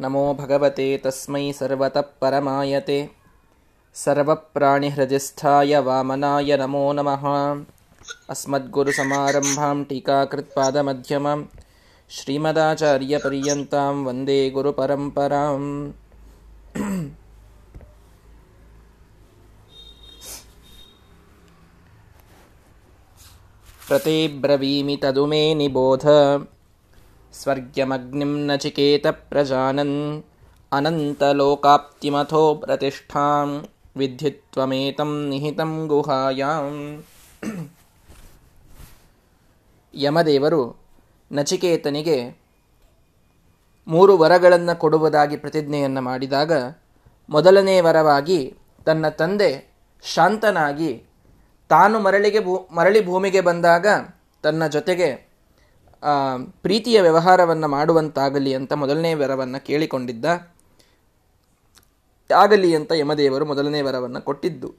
नमो 0.00 0.34
भगवते 0.34 0.98
तस्मै 1.04 1.52
सर्वतः 1.52 2.00
परमायते। 2.00 3.10
सर्वप्राणिहृदिस्थाय 3.94 5.78
वामनाय 5.80 6.56
नमो 6.56 6.92
नमः। 6.92 7.24
अस्मद्गुरुसमारम्भां 8.30 9.84
टीकाकृत्पादमध्यमां 9.84 11.44
श्रीमदाचार्यपर्यन्तां 12.10 13.94
वन्दे 14.04 14.50
गुरुपरम्पराम्। 14.50 15.92
प्रतेब्रवीमि 23.88 24.96
तदु 24.96 25.26
मे 25.26 25.54
निबोध 25.54 26.04
स्वर्ग्यमग्निं 27.35 28.33
नचिकेतप्रजानन् 28.47 29.95
अनन्तलोकाप्तिमथो 30.71 32.43
प्रतिष्ठां 32.55 33.47
विद्युत्वमेतं 33.97 35.13
निहितं 35.29 35.73
गुहायाम् 35.87 36.77
ಯಮದೇವರು 39.93 40.61
ನಚಿಕೇತನಿಗೆ 41.31 42.17
ಮೂರು 43.87 44.13
ವರಗಳನ್ನು 44.17 44.73
ಕೊಡುವುದಾಗಿ 44.79 45.37
ಪ್ರತಿಜ್ಞೆಯನ್ನು 45.37 46.01
ಮಾಡಿದಾಗ 46.01 46.51
ಮೊದಲನೇ 47.29 47.75
ವರವಾಗಿ 47.81 48.39
ತನ್ನ 48.85 49.05
ತಂದೆ 49.21 49.49
ಶಾಂತನಾಗಿ 50.03 50.91
ತಾನು 51.69 51.97
ಮರಳಿಗೆ 51.99 52.39
ಭೂ 52.39 52.53
ಮರಳಿ 52.71 53.01
ಭೂಮಿಗೆ 53.05 53.41
ಬಂದಾಗ 53.41 53.87
ತನ್ನ 54.43 54.67
ಜೊತೆಗೆ 54.67 55.09
ಪ್ರೀತಿಯ 56.62 57.00
ವ್ಯವಹಾರವನ್ನು 57.00 57.68
ಮಾಡುವಂತಾಗಲಿ 57.68 58.54
ಅಂತ 58.54 58.72
ಮೊದಲನೇ 58.72 59.14
ವರವನ್ನು 59.14 59.64
ಕೇಳಿಕೊಂಡಿದ್ದ. 59.64 60.24
ಆಗಲಿ 62.36 62.76
ಅಂತ 62.76 62.92
ಯಮದೇವರು 62.92 63.44
ಮೊದಲನೇ 63.44 63.80
ವರವನ್ನು 63.80 64.22
ಕೊಟ್ಟಿದ್ದು. 64.22 64.74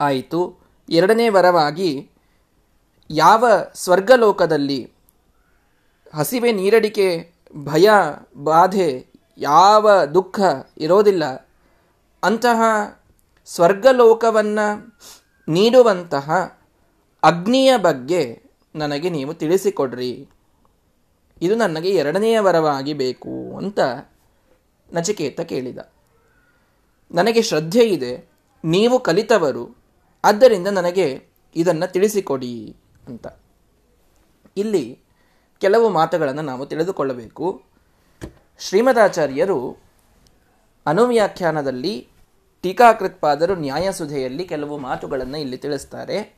ಆಯಿತು. 0.00 0.58
ಎರಡನೇ 0.88 1.28
ವರವಾಗಿ, 1.28 2.10
ಯಾವ 3.10 3.44
ಸ್ವರ್ಗಲೋಕದಲ್ಲಿ 3.74 4.92
ಹಸಿವೆ 6.14 6.52
ನೀರಡಿಕೆ, 6.52 7.32
ಭಯ, 7.56 7.90
ಬಾಧೆ, 8.36 9.06
ಯಾವ 9.38 10.04
ದುಃಖ 10.04 10.40
ಇರೋದಿಲ್ಲ, 10.78 11.50
ಅಂತಹ 12.22 12.60
ಸ್ವರ್ಗಲೋಕವನ್ನು 13.44 14.98
ನೀಡುವಂತಹ 15.48 16.58
ಅಗ್ನಿಯ 17.22 17.76
ಬಗ್ಗೆ 17.76 18.45
ನನಗೆ 18.76 19.10
ನೀವು 19.10 19.34
ತಿಳಿಸಿಕೊಡ್ರಿ. 19.34 20.28
ಇದು 21.42 21.54
ನನಗೆ 21.54 21.90
ಎರಡನೆಯ 21.90 22.40
ವರವಾಗಿ 22.40 22.94
ಬೇಕು 22.94 23.56
ಅಂತ 23.56 23.78
ನಚಿಕೇತ 24.92 25.40
ಕೇಳಿದ. 25.40 25.78
ನನಗೆ 27.10 27.42
ಶ್ರದ್ಧೆ 27.42 27.84
ಇದೆ, 27.84 28.30
ನೀವು 28.64 28.98
ಕಲಿತವರು, 28.98 29.76
ಆದ್ದರಿಂದ 30.24 30.66
ನನಗೆ 30.66 31.22
ಇದನ್ನು 31.56 31.92
ತಿಳಿಸಿಕೊಡಿ 31.92 32.76
ಅಂತ. 33.06 33.26
ಇಲ್ಲಿ 34.56 34.98
ಕೆಲವು 35.60 35.88
ಮಾತುಗಳನ್ನು 35.88 36.42
ನಾವು 36.42 36.66
ತಿಳಿದುಕೊಳ್ಳಬೇಕು. 36.66 37.62
ಶ್ರೀಮದಾಚಾರ್ಯರು 38.58 39.76
ಅನುವ್ಯಾಖ್ಯಾನದಲ್ಲಿ 40.86 42.08
ಟೀಕಾಕೃತ್ಪಾದರು 42.62 43.54
ನ್ಯಾಯಸುಧೆಯಲ್ಲಿ 43.54 44.44
ಕೆಲವು 44.44 44.78
ಮಾತುಗಳನ್ನು 44.78 45.38
ಇಲ್ಲಿ 45.38 45.56
ತಿಳಿಸ್ತಾರೆ. 45.56 46.35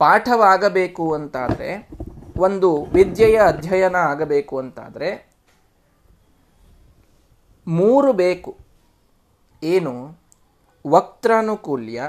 ಪಾಠವಾಗಬೇಕು 0.00 1.14
ಅಂತಾದರೆ, 1.14 1.88
ಒಂದು 2.36 2.84
ವಿದ್ಯೆಯ 2.84 3.40
ಅಧ್ಯಯನ 3.46 3.96
ಆಗಬೇಕು 3.96 4.58
ಅಂತಾದರೆ, 4.58 5.30
ಮೂರು 7.66 8.12
ಬೇಕು. 8.12 8.56
ಏನು? 9.62 10.18
ವಕ್ತಾನುಕೂಲ್ಯ 10.86 12.02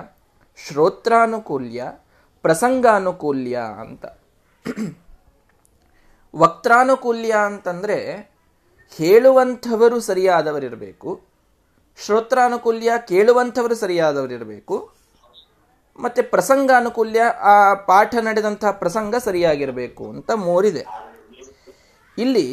ಶ್ರೋತ್ರಾನುಕೂಲ್ಯ, 0.67 1.83
ಪ್ರಸಂಗಾನುಕೂಲ್ಯ 2.41 3.59
ಅಂತ. 3.79 4.05
ವಕ್ತಾನುಕೂಲ್ಯ 6.35 7.35
ಅಂತಂದರೆ, 7.45 8.31
ಹೇಳುವಂಥವರು 8.97 9.99
ಸರಿಯಾದವರಿರಬೇಕು, 9.99 11.21
ಶ್ರೋತ್ರಾನುಕೂಲ್ಯ 12.05 12.91
ಕೇಳುವಂಥವರು 13.07 13.75
ಸರಿಯಾದವರಿರಬೇಕು 13.75 15.00
ಮತ್ತು 15.99 16.21
ಪ್ರಸಂಗಾನುಕೂಲ್ಯ, 16.31 17.21
ಆ 17.21 17.73
ಪಾಠ 17.73 18.15
ನಡೆದಂತಹ 18.21 18.71
ಪ್ರಸಂಗ 18.71 19.15
ಸರಿಯಾಗಿರಬೇಕು 19.15 20.09
ಅಂತ 20.09 20.31
ಮೋರಿದೆ. 20.31 20.83
ಇಲ್ಲಿ 22.17 22.47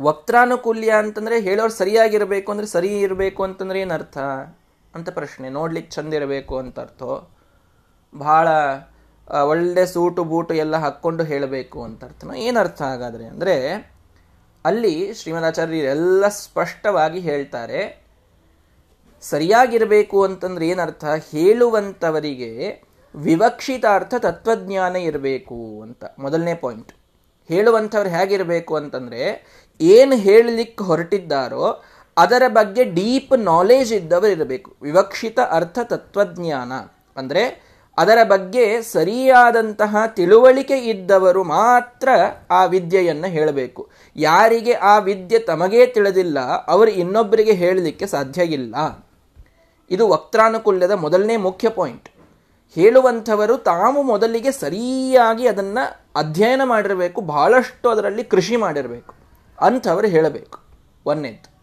ವಕ್ತಾನುಕೂಲ್ಯ 0.00 0.90
ಅಂತಂದರೆ 0.90 1.40
ಹೇಳೋರು 1.40 1.72
ಸರಿಯಾಗಿರಬೇಕು 1.72 2.52
ಅಂದರೆ 2.52 2.66
ಸರಿ 2.66 3.00
ಇರಬೇಕು 3.00 3.42
ಅಂತಂದ್ರೆ 3.42 3.80
ಏನರ್ಥ? 3.80 4.18
ಅಂತ 4.94 5.08
ಪ್ರಶ್ನೆ. 5.10 5.48
ನೋಡ್ಲಿಕ್ಕೆ 5.48 5.90
ಚಂದ 5.90 6.14
ಇರಬೇಕು 6.14 6.58
ಅಂತ 6.58 6.80
ಅರ್ಥ? 6.80 7.02
ಭಾಳ 8.14 8.48
ಒಳ್ಳೆ 9.50 9.86
ಸೂಟು 9.86 10.24
ಬೂಟು 10.24 10.54
ಎಲ್ಲ 10.54 10.76
ಹಾಕ್ಕೊಂಡು 10.76 11.24
ಹೇಳಬೇಕು 11.24 11.78
ಅಂತ 11.82 12.04
ಅರ್ಥನೋ? 12.04 12.34
ಏನರ್ಥ 12.34 12.82
ಹಾಗಾದ್ರೆ 12.82 13.24
ಅಂದರೆ 13.24 13.54
ಅಲ್ಲಿ 14.64 15.14
ಶ್ರೀಮದಾಚಾರ್ಯರೆಲ್ಲ 15.14 16.28
ಸ್ಪಷ್ಟವಾಗಿ 16.28 17.20
ಹೇಳ್ತಾರೆ 17.20 17.80
ಸರಿಯಾಗಿರಬೇಕು 19.30 20.18
ಅಂತಂದ್ರೆ 20.22 20.64
ಏನರ್ಥ? 20.68 21.04
ಹೇಳುವಂಥವರಿಗೆ 21.32 22.50
ವಿವಕ್ಷಿತಾರ್ಥ 23.14 24.14
ತತ್ವಜ್ಞಾನ 24.18 24.94
ಇರಬೇಕು 25.08 25.58
ಅಂತ. 25.82 26.04
ಮೊದಲನೇ 26.18 26.54
ಪಾಯಿಂಟ್ 26.54 26.92
ಹೇಳುವಂಥವ್ರು 27.50 28.10
ಹೇಗಿರಬೇಕು 28.10 28.72
ಅಂತಂದರೆ 28.76 29.22
ಏನು 29.80 30.16
ಹೇಳಲಿಕ್ಕೆ 30.16 30.84
ಹೊರಟಿದ್ದಾರೋ 30.84 31.66
ಅದರ 32.16 32.44
ಬಗ್ಗೆ 32.48 32.82
ಡೀಪ್ 32.98 33.32
ನಾಲೆಜ್ 33.42 33.92
ಇದ್ದವರು 33.92 34.32
ಇರಬೇಕು 34.32 34.70
ವಿವಕ್ಷಿತ 34.82 35.38
ಅರ್ಥ 35.50 35.78
ತತ್ವಜ್ಞಾನ. 35.82 36.72
ಅಂದರೆ 37.16 37.44
ಅದರ 37.98 38.18
ಬಗ್ಗೆ 38.24 38.64
ಸರಿಯಾದಂತಹ 38.82 39.96
ತಿಳುವಳಿಕೆ 40.16 40.76
ಇದ್ದವರು 40.92 41.42
ಮಾತ್ರ 41.44 42.08
ಆ 42.50 42.60
ವಿದ್ಯೆಯನ್ನು 42.64 43.28
ಹೇಳಬೇಕು. 43.28 43.82
ಯಾರಿಗೆ 44.16 44.72
ಆ 44.72 44.94
ವಿದ್ಯೆ 44.98 45.38
ತಮಗೇ 45.38 45.86
ತಿಳಿದಿಲ್ಲ, 45.86 46.38
ಅವರು 46.66 46.90
ಇನ್ನೊಬ್ಬರಿಗೆ 47.02 47.52
ಹೇಳಲಿಕ್ಕೆ 47.52 48.06
ಸಾಧ್ಯ 48.06 48.42
ಇದು 49.94 50.08
ವಕ್ತಾನುಕೂಲ್ಯದ 50.08 50.90
ಮೊದಲನೇ 50.90 51.36
ಮುಖ್ಯ 51.36 51.68
ಪಾಯಿಂಟ್. 51.68 52.08
ಹೇಳುವಂಥವರು 52.74 53.58
ತಾವು 53.58 54.02
ಮೊದಲಿಗೆ 54.02 54.52
ಸರಿಯಾಗಿ 54.52 55.48
ಅದನ್ನು 55.48 56.10
ಅಧ್ಯಯನ 56.16 56.60
ಮಾಡಿರಬೇಕು, 56.64 57.20
ಬಹಳಷ್ಟು 57.20 57.88
ಅದರಲ್ಲಿ 57.88 58.24
ಕೃಷಿ 58.24 58.56
ಮಾಡಿರಬೇಕು. 58.56 59.14
ಅಂಥವರು 59.60 60.06
ಹೇಳಬೇಕು. 60.06 60.58
ಒಂದನೇದ್ದು. 61.06 61.54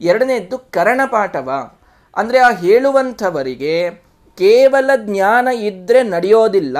ಎರಡನೇದ್ದು 0.00 0.58
ಕರಣಪಾಠವ. 0.58 1.70
ಅಂದರೆ 2.16 2.38
ಆ 2.38 2.50
ಹೇಳುವಂಥವರಿಗೆ 2.50 3.90
ಕೇವಲ 4.38 4.90
ಜ್ಞಾನ 4.96 5.48
ಇದ್ದರೆ 5.48 6.02
ನಡೆಯೋದಿಲ್ಲ. 6.02 6.78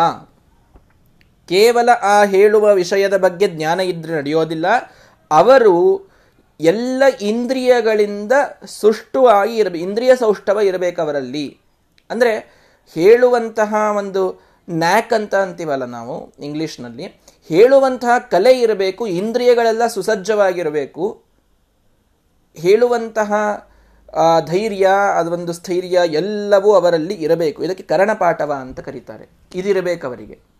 ಕೇವಲ 1.48 1.90
ಆ 2.02 2.24
ಹೇಳುವ 2.24 2.74
ವಿಷಯದ 2.74 3.16
ಬಗ್ಗೆ 3.16 3.48
ಜ್ಞಾನ 3.48 3.80
ಇದ್ದರೆ 3.80 4.16
ನಡೆಯೋದಿಲ್ಲ. 4.16 4.66
ಅವರು 5.30 6.06
ಎಲ್ಲ 6.60 7.02
ಇಂದ್ರಿಯಗಳಿಂದ 7.20 8.32
ಸುಷ್ಟುವಾಗಿ 8.66 9.56
ಇರಬೇಕು 9.56 9.84
ಇಂದ್ರಿಯ 9.84 10.16
ಸೌಷ್ಠವ 10.16 10.60
ಇರಬೇಕು 10.60 11.02
ಅವರಲ್ಲಿ. 11.02 11.58
ಅಂದರೆ 12.10 12.32
ಹೇಳುವಂತಹ 12.94 13.74
ಒಂದು 13.96 14.40
ನ್ಯಾಕ್ 14.70 15.12
ಅಂತ 15.12 15.34
ಅಂತೀವಲ್ಲ 15.34 15.84
ನಾವು 15.84 16.32
ಇಂಗ್ಲೀಷ್ನಲ್ಲಿ. 16.44 17.04
ಹೇಳುವಂತಹ 17.48 18.18
ಕಲೆ 18.30 18.60
ಇರಬೇಕು, 18.60 19.06
ಇಂದ್ರಿಯಗಳೆಲ್ಲ 19.06 19.86
ಸುಸಜ್ಜವಾಗಿರಬೇಕು. 19.86 21.22
ಹೇಳುವಂತಹ 22.54 23.32
ಧೈರ್ಯ 24.46 24.88
ಅದೊಂದು 25.18 25.52
ಸ್ಥೈರ್ಯ 25.52 26.00
ಎಲ್ಲವೂ 26.06 26.74
ಅವರಲ್ಲಿ 26.74 27.14
ಇರಬೇಕು. 27.14 27.64
ಇದಕ್ಕೆ 27.64 27.82
ಕರಣಪಾಠವ 27.82 28.52
ಅಂತ 28.60 28.80
ಕರೀತಾರೆ. 28.80 29.28
ಇದಿರಬೇಕು 29.54 30.06
ಅವರಿಗೆ. 30.06 30.51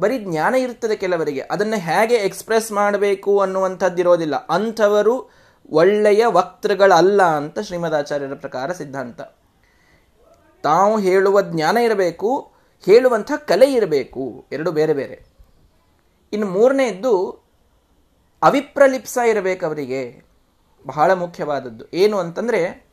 ಬರೀ 0.00 0.18
ಜ್ಞಾನ 0.18 0.54
ಇರ್ತದೆ 0.54 0.96
ಕೆಲವರಿಗೆ. 0.96 1.40
ಅದನ್ನು 1.40 1.76
ಹೇಗೆ 1.76 2.14
ಎಕ್ಸ್ಪ್ರೆಸ್ 2.14 2.72
ಮಾಡಬೇಕು 2.72 3.40
ಅನ್ನುವಂಥದ್ದಿರೋದಿಲ್ಲ. 3.40 4.46
ಅಂಥವರು 4.46 5.30
ಒಳ್ಳೆಯ 5.70 6.26
ವಕ್ತೃಗಳಲ್ಲ 6.26 7.22
ಅಂತ 7.22 7.58
ಶ್ರೀಮದಾಚಾರ್ಯರ 7.58 8.34
ಪ್ರಕಾರ 8.34 8.72
ಸಿದ್ಧಾಂತ. 8.72 9.20
ತಾವು 10.62 10.98
ಹೇಳುವ 10.98 11.42
ಜ್ಞಾನ 11.42 11.76
ಇರಬೇಕು, 11.76 12.52
ಹೇಳುವಂಥ 12.84 13.32
ಕಲೆ 13.48 13.72
ಇರಬೇಕು. 13.72 14.46
ಎರಡು 14.52 14.72
ಬೇರೆ 14.72 14.94
ಬೇರೆ. 14.94 15.24
ಇನ್ನು 16.32 16.46
ಮೂರನೇದ್ದು, 16.46 17.30
ಅವಿಪ್ರಲಿಪ್ಸ 18.42 19.18
ಇರಬೇಕು 19.28 19.66
ಅವರಿಗೆ. 19.66 20.24
ಬಹಳ 20.86 21.12
ಮುಖ್ಯವಾದದ್ದು. 21.12 21.84
ಏನು 21.94 22.18
ಅಂತಂದರೆ, 22.18 22.86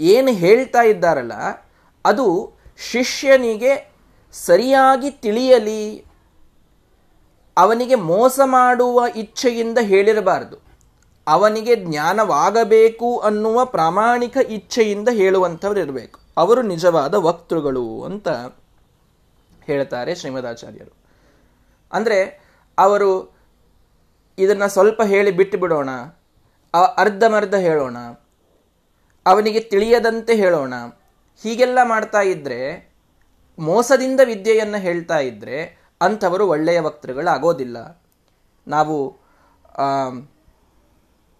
ಏನು 0.00 0.28
ಹೇಳ್ತಾ 0.28 0.82
ಇದ್ದಾರಲ್ಲ, 0.82 1.32
ಅದು 2.04 2.52
ಶಿಷ್ಯನಿಗೆ 2.78 3.95
ಸರಿಯಾಗಿ 4.36 5.10
ತಿಳಿಯಲಿ, 5.24 5.82
ಅವನಿಗೆ 7.56 7.96
ಮೋಸ 8.04 8.40
ಮಾಡುವ 8.44 9.04
ಇಚ್ಛೆಯಿಂದ 9.16 9.78
ಹೇಳಿರಬಾರದು. 9.82 10.56
ಅವನಿಗೆ 11.26 11.74
ಜ್ಞಾನವಾಗಬೇಕು 11.84 13.08
ಅನ್ನುವ 13.18 13.64
ಪ್ರಾಮಾಣಿಕ 13.76 14.36
ಇಚ್ಛೆಯಿಂದ 14.48 15.08
ಹೇಳುವಂಥವ್ರು 15.12 15.80
ಇರಬೇಕು 15.80 16.18
ಅವರು 16.36 16.62
ನಿಜವಾದ 16.62 17.14
ವಕ್ತೃಗಳು 17.26 17.86
ಅಂತ 18.02 18.28
ಹೇಳ್ತಾರೆ 19.68 20.12
ಶ್ರೀಮದಾಚಾರ್ಯರು. 20.14 20.92
ಅಂದರೆ, 21.92 22.18
ಅವರು 22.78 23.10
ಇದನ್ನು 24.38 24.68
ಸ್ವಲ್ಪ 24.68 25.02
ಹೇಳಿ 25.02 25.30
ಬಿಟ್ಟು 25.30 25.58
ಬಿಡೋಣ 25.58 25.90
ಅರ್ಧಮರ್ಧ 26.96 27.54
ಹೇಳೋಣ, 27.66 27.98
ಅವನಿಗೆ 29.26 29.60
ತಿಳಿಯದಂತೆ 29.72 30.34
ಹೇಳೋಣ, 30.34 30.74
ಹೀಗೆಲ್ಲ 31.42 31.78
ಮಾಡ್ತಾ 31.84 32.20
ಇದ್ರೆ 32.20 32.60
ಮೋಸದಿಂದ 33.58 34.20
ವಿದ್ಯೆಯನ್ನು 34.24 34.78
ಹೇಳ್ತಾ 34.78 35.18
ಇದ್ದರೆ 35.18 35.58
ಅಂಥವರು 36.00 36.44
ಒಳ್ಳೆಯ 36.48 36.78
ವಕ್ತೃಗಳಾಗೋದಿಲ್ಲ 36.80 37.78
ನಾವು 38.66 38.96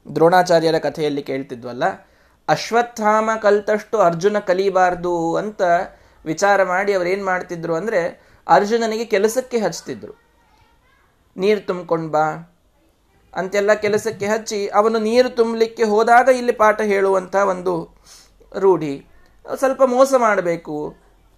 ದ್ರೋಣಾಚಾರ್ಯರ 0.07 0.79
ಕಥೆಯಲ್ಲಿ 0.79 1.23
ಕೇಳ್ತಿದ್ವಲ್ಲ, 1.23 1.85
ಅಶ್ವತ್ಥಾಮ 2.49 3.31
ಕಲ್ತಷ್ಟು 3.43 3.97
ಅರ್ಜುನ 3.99 4.37
ಕಲಿಬಾರ್ದು 4.39 5.15
ಅಂತ 5.37 5.63
ವಿಚಾರ 6.25 6.59
ಮಾಡಿ 6.73 6.93
ಏನು 7.13 7.25
ಮಾಡ್ತಿದ್ರು 7.25 7.75
ಅಂದರೆ 7.75 8.03
ಅರ್ಜುನನಿಗೆ 8.47 9.07
ಕೆಲಸಕ್ಕೆ 9.15 9.59
ಹಚ್ತಿದ್ರು. 9.59 10.15
ನೀರು 11.37 11.61
ತುಂಬ್ಕೊಂಡು 11.61 12.09
ಬಾ 12.09 12.27
ಅಂತೆಲ್ಲ 13.35 13.73
ಕೆಲಸಕ್ಕೆ 13.85 14.27
ಹಚ್ಚಿ 14.27 14.61
ಅವನು 14.69 14.99
ನೀರು 14.99 15.31
ತುಂಬಲಿಕ್ಕೆ 15.41 15.85
ಹೋದಾಗ 15.85 16.29
ಇಲ್ಲಿ 16.41 16.53
ಪಾಠ 16.53 16.79
ಹೇಳುವಂಥ 16.93 17.35
ಒಂದು 17.53 17.75
ರೂಢಿ. 18.53 18.95
ಸ್ವಲ್ಪ 19.45 19.83
ಮೋಸ 19.95 20.15
ಮಾಡಬೇಕು 20.19 20.77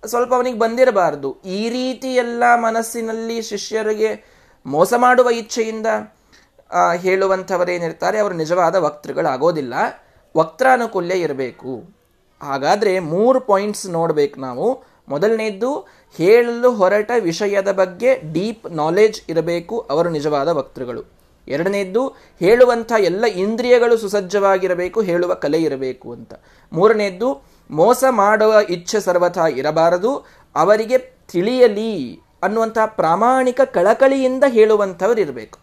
ಸ್ವಲ್ಪ 0.07 0.35
ಅವನಿಗೆ 0.35 0.59
ಬಂದಿರಬಾರ್ದು. 0.59 1.37
ಈ 1.45 1.69
ರೀತಿ 1.69 2.15
ಎಲ್ಲ 2.15 2.43
ಮನಸ್ಸಿನಲ್ಲಿ 2.55 3.43
ಶಿಷ್ಯರಿಗೆ 3.43 4.39
ಮೋಸ 4.67 4.95
ಮಾಡುವ 4.97 5.31
ಇಚ್ಛೆಯಿಂದ 5.31 5.87
ಹೇಳುವಂಥವರೇನಿರ್ತಾರೆ 6.97 8.19
ಅವರು 8.19 8.35
ನಿಜವಾದ 8.35 8.75
ವಕ್ತೃಗಳಾಗೋದಿಲ್ಲ. 8.75 9.75
ವಕ್ತಾನುಕೂಲ್ಯ 10.37 11.15
ಇರಬೇಕು. 11.15 11.85
ಹಾಗಾದರೆ 12.43 12.99
ಮೂರು 12.99 13.41
ಪಾಯಿಂಟ್ಸ್ 13.41 13.87
ನೋಡಬೇಕು 13.87 14.41
ನಾವು. 14.41 14.85
ಮೊದಲನೇದ್ದು, 15.09 15.89
ಹೇಳಲು 16.17 16.73
ಹೊರಟ 16.73 17.11
ವಿಷಯದ 17.21 17.73
ಬಗ್ಗೆ 17.73 18.33
ಡೀಪ್ 18.33 18.73
ನಾಲೆಜ್ 18.73 19.21
ಇರಬೇಕು. 19.29 19.79
ಅವರು 19.79 20.09
ನಿಜವಾದ 20.09 20.49
ವಕ್ತೃಗಳು. 20.49 21.05
ಎರಡನೇದ್ದು, 21.49 22.09
ಹೇಳುವಂಥ 22.41 22.93
ಎಲ್ಲ 22.99 23.25
ಇಂದ್ರಿಯಗಳು 23.25 23.97
ಸುಸಜ್ಜವಾಗಿರಬೇಕು, 23.97 25.01
ಹೇಳುವ 25.01 25.35
ಕಲೆ 25.35 25.63
ಇರಬೇಕು 25.63 26.13
ಅಂತ. 26.13 26.35
ಮೂರನೇದ್ದು 26.73 27.48
ಮೋಸ 27.71 28.05
ಮಾಡುವ 28.11 28.61
ಇಚ್ಛೆ 28.71 29.01
ಸರ್ವಥಾ 29.01 29.47
ಇರಬಾರದು. 29.47 30.27
ಅವರಿಗೆ 30.55 30.99
ತಿಳಿಯಲಿ 31.33 32.21
ಅನ್ನುವಂಥ 32.43 32.79
ಪ್ರಾಮಾಣಿಕ 32.87 33.61
ಕಳಕಳಿಯಿಂದ 33.61 34.45
ಹೇಳುವಂಥವ್ರು 34.49 35.21
ಇರಬೇಕು. 35.21 35.59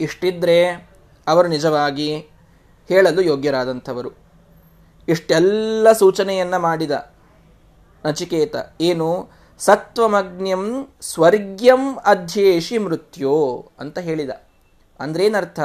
ಇಷ್ಟಿದ್ರೆ 0.00 0.90
ಅವರು 1.26 1.48
ನಿಜವಾಗಿ 1.48 2.16
ಹೇಳಲು 2.88 3.20
ಯೋಗ್ಯರಾದಂಥವರು. 3.20 4.10
ಇಷ್ಟೆಲ್ಲ 5.08 5.92
ಸೂಚನೆಯನ್ನು 5.92 6.58
ಮಾಡಿದ 6.58 7.12
ನಚಿಕೇತ, 8.06 8.56
ಏನು? 8.80 9.28
ಸತ್ವಮಗ್ನ್ಯಂ 9.58 10.88
ಸ್ವರ್ಗ್ಯಂ 11.00 11.96
ಅಧ್ಯೇಶಿ 11.96 12.78
ಮೃತ್ಯೋ 12.78 13.68
ಅಂತ 13.78 13.98
ಹೇಳಿದ. 13.98 14.30
ಅಂದ್ರೇನರ್ಥ? 15.00 15.60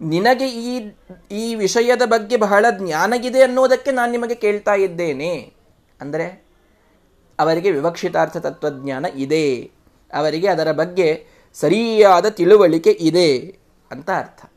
ನಿನಗೆ 0.00 0.48
ಈ 0.48 0.96
ಈ 1.30 1.54
ವಿಷಯದ 1.54 2.02
ಬಗ್ಗೆ 2.04 2.36
ಬಹಳ 2.36 2.66
ಜ್ಞಾನಗಿದೆ 2.78 3.42
ಅನ್ನೋದಕ್ಕೆ 3.42 3.90
ನಾನು 3.90 4.12
ನಿಮಗೆ 4.12 4.34
ಕೇಳ್ತಾ 4.34 4.74
ಇದ್ದೇನೆ. 4.74 5.54
ಅಂದರೆ, 6.00 6.44
ಅವರಿಗೆ 7.38 7.70
ವಿವಕ್ಷಿತಾರ್ಥ 7.70 8.36
ತತ್ವಜ್ಞಾನ 8.36 9.06
ಇದೆ. 9.14 9.70
ಅವರಿಗೆ 10.12 10.48
ಅದರ 10.48 10.72
ಬಗ್ಗೆ 10.72 11.26
ಸರಿಯಾದ 11.54 12.26
ತಿಳುವಳಿಕೆ 12.26 12.90
ಇದೆ 12.90 13.58
ಅಂತ 13.90 14.10
ಅರ್ಥ. 14.10 14.50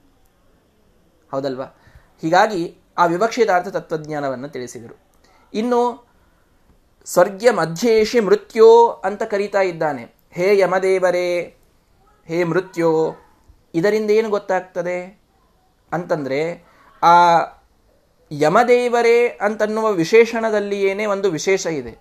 ಹೌದಲ್ವಾ? 1.32 1.64
ಹೀಗಾಗಿ 2.22 2.78
ಆ 2.98 3.06
ವಿವಕ್ಷಿತಾರ್ಥ 3.06 3.68
ತತ್ವಜ್ಞಾನವನ್ನು 3.68 4.50
ತಿಳಿಸಿದರು. 4.50 5.00
ಇನ್ನು, 5.54 6.08
ಸ್ವರ್ಗ್ಯ 7.06 7.52
ಮಧ್ಯೇಶಿ 7.52 8.20
ಮೃತ್ಯೋ 8.20 8.88
ಅಂತ 8.88 9.24
ಕರೀತಾ 9.24 9.62
ಇದ್ದಾನೆ. 9.62 10.16
ಹೇ 10.32 10.60
ಯಮದೇವರೇ, 10.60 11.58
ಹೇ 12.26 12.44
ಮೃತ್ಯೋ, 12.44 13.16
ಇದರಿಂದ 13.74 14.12
ಏನು 14.12 14.30
ಗೊತ್ತಾಗ್ತದೆ? 14.30 15.21
ಅಂತಂದರೆ, 15.94 16.64
ಆ 17.04 17.40
ಯಮದೇವರೇ 18.32 19.28
ಅಂತನ್ನುವ 19.28 19.92
ವಿಶೇಷಣದಲ್ಲಿ 19.92 20.82
ಏನೇ 20.82 21.06
ಒಂದು 21.06 21.32
ವಿಶೇಷ 21.32 21.66
ಇದೆ. 21.66 21.98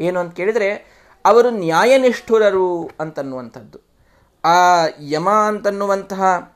ಏನು 0.00 0.20
ಅಂತ 0.20 0.34
ಕೇಳಿದರೆ, 0.34 0.98
ಅವರು 1.24 1.50
ನ್ಯಾಯನಿಷ್ಠುರರು 1.50 2.90
ಅಂತನ್ನುವಂಥದ್ದು. 3.00 3.78
ಆ 4.44 4.86
ಯಮ 5.00 5.30
ಅಂತನ್ನುವಂತಹ 5.30 6.52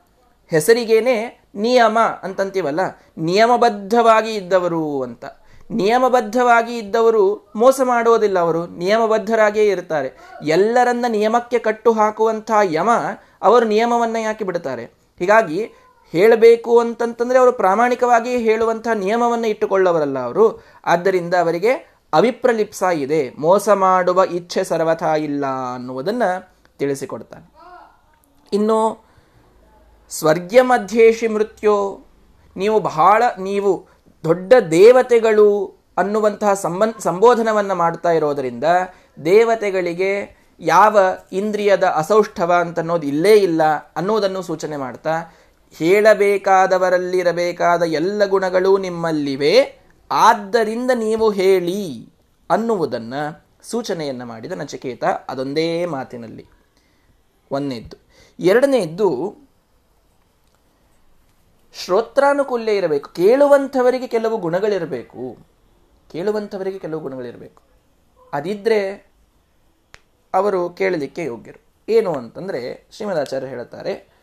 ಹೆಸರಿಗೇನೆ 0.47 1.43
ನಿಯಮ 1.55 1.99
ಅಂತಂತೀವಲ್ಲ, 1.99 2.79
ನಿಯಮಬದ್ಧವಾಗಿ 3.17 4.35
ಇದ್ದವರು 4.35 5.01
ಅಂತ. 5.01 5.25
ನಿಯಮಬದ್ಧವಾಗಿ 5.71 6.77
ಇದ್ದವರು 6.77 7.51
ಮೋಸ 7.55 7.81
ಮಾಡೋದಿಲ್ಲ 7.83 8.39
ಅವರು, 8.39 8.67
ನಿಯಮಬದ್ಧರಾಗಿಯೇ 8.67 9.65
ಇರ್ತಾರೆ 9.65 10.11
ಎಲ್ಲರನ್ನ 10.43 11.05
ನಿಯಮಕ್ಕೆ 11.07 11.59
ಕಟ್ಟು 11.59 11.93
ಹಾಕುವಂತಹ 11.93 12.57
ಯಮ 12.63 12.89
ಅವರು 13.41 13.65
ನಿಯಮವನ್ನು 13.65 14.21
ಯಾಕೆ 14.21 14.43
ಬಿಡ್ತಾರೆ. 14.43 14.85
ಹೀಗಾಗಿ 15.19 15.71
ಹೇಳಬೇಕು 16.13 16.79
ಅಂತಂತಂದರೆ 16.79 17.37
ಅವರು 17.39 17.51
ಪ್ರಾಮಾಣಿಕವಾಗಿ 17.51 18.37
ಹೇಳುವಂಥ 18.37 18.87
ನಿಯಮವನ್ನು 18.93 19.47
ಇಟ್ಟುಕೊಳ್ಳವರಲ್ಲ 19.47 20.19
ಅವರು. 20.19 20.63
ಆದ್ದರಿಂದ 20.85 21.33
ಅವರಿಗೆ 21.33 21.71
ಅವಿಪ್ರಲಿಪ್ಸ 22.13 22.83
ಇದೆ. 22.93 23.21
ಮೋಸ 23.39 23.69
ಮಾಡುವ 23.69 24.23
ಇಚ್ಛೆ 24.31 24.63
ಸರ್ವಥಾ 24.63 25.15
ಇಲ್ಲ 25.15 25.45
ಅನ್ನುವುದನ್ನು 25.75 26.29
ತಿಳಿಸಿಕೊಡ್ತಾನೆ. 26.79 27.47
ಇನ್ನು 28.53 28.79
ಸ್ವರ್ಗ್ಯ 30.09 30.61
ಮಧ್ಯೇಶಿ 30.61 31.27
ಮೃತ್ಯೋ, 31.27 32.05
ನೀವು 32.57 32.79
ಬಹಳ, 32.79 33.23
ನೀವು 33.39 33.71
ದೊಡ್ಡ 34.23 34.53
ದೇವತೆಗಳು 34.71 35.47
ಅನ್ನುವಂತಹ 35.97 36.53
ಸಂಬನ್, 36.53 37.01
ಸಂಬೋಧನವನ್ನು 37.01 37.75
ಮಾಡ್ತಾ 37.75 38.11
ಇರೋದರಿಂದ 38.11 38.63
ದೇವತೆಗಳಿಗೆ 39.25 40.43
ಯಾವ 40.59 40.99
ಇಂದ್ರಿಯದ 41.31 41.83
ಅಸೌಷ್ಠವ 41.83 42.53
ಅಂತನ್ನೋದು 42.59 43.07
ಇಲ್ಲೇ 43.07 43.33
ಇಲ್ಲ 43.35 43.61
ಅನ್ನೋದನ್ನು 43.95 44.41
ಸೂಚನೆ 44.41 44.77
ಮಾಡ್ತಾ 44.77 45.11
ಹೇಳಬೇಕಾದವರಲ್ಲಿರಬೇಕಾದ 45.77 47.83
ಎಲ್ಲ 47.83 48.25
ಗುಣಗಳು 48.25 48.77
ನಿಮ್ಮಲ್ಲಿವೆ. 48.77 49.79
ಆದ್ದರಿಂದ 50.11 50.91
ನೀವು 50.95 51.31
ಹೇಳಿ 51.31 52.09
ಅನ್ನುವುದನ್ನು 52.49 53.45
ಸೂಚನೆಯನ್ನು 53.61 54.25
ಮಾಡಿದ 54.25 54.51
ನಚಕೇತ 54.51 55.03
ಅದೊಂದೇ 55.03 55.85
ಮಾತಿನಲ್ಲಿ. 55.85 56.45
ಒಂದನೇದ್ದು 57.51 57.97
ಎರಡನೆಯದ್ದು 58.39 59.35
ಶ್ರೋತ್ರಾನುಕೂಲ್ಯ 61.73 62.77
ಇರಬೇಕು. 62.77 63.09
ಕೇಳುವಂಥವರಿಗೆ 63.09 64.07
ಕೆಲವು 64.07 64.37
ಗುಣಗಳಿರಬೇಕು. 64.37 65.37
ಕೇಳುವಂಥವರಿಗೆ 66.11 66.79
ಕೆಲವು 66.79 66.99
ಗುಣಗಳಿರಬೇಕು. 66.99 67.61
ಅದಿದ್ರೆ 68.33 69.11
ಅವರು 70.33 70.69
ಕೇಳಲಿಕ್ಕೆ 70.69 71.23
ಯೋಗ್ಯರು. 71.23 71.63
ಏನು 71.89 72.13
ಅಂತಂದರೆ 72.13 72.87
ಶ್ರೀಮದಾಚಾರ್ಯ 72.91 73.47
ಹೇಳುತ್ತಾರೆ 73.47 74.13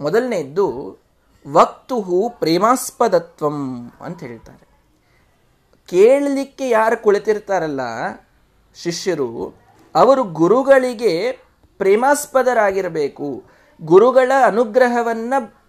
ಮೊದಲನೇದ್ದು 0.00 0.96
ವಕ್ತುಹು 1.52 2.32
ಪ್ರೇಮಾಸ್ಪದತ್ವಂ 2.38 3.92
ಅಂತ 4.00 4.20
ಹೇಳ್ತಾರೆ. 4.20 4.70
ಕೇಳಲಿಕ್ಕೆ 5.88 6.68
ಯಾರು 6.68 7.02
ಕುಳಿತಿರ್ತಾರಲ್ಲ 7.02 7.80
ಶಿಷ್ಯರು, 8.74 9.54
ಅವರು 9.94 10.24
ಗುರುಗಳಿಗೆ 10.24 11.38
ಪ್ರೇಮಾಸ್ಪದರಾಗಿರಬೇಕು. 11.78 13.44
ಗುರುಗಳ 13.82 14.32
ಅನುಗ್ರಹವನ್ನು 14.44 15.60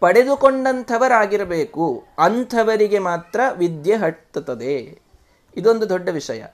ಪಡೆದುಕೊಂಡಂಥವರಾಗಿರಬೇಕು. 0.00 2.04
ಅಂಥವರಿಗೆ 2.18 2.98
ಮಾತ್ರ 2.98 3.40
ವಿದ್ಯೆ 3.56 3.96
ಹಟ್ಟುತ್ತದೆ 3.96 5.02
ಇದೊಂದು 5.56 5.88
ದೊಡ್ಡ 5.88 6.08
ವಿಷಯ. 6.08 6.44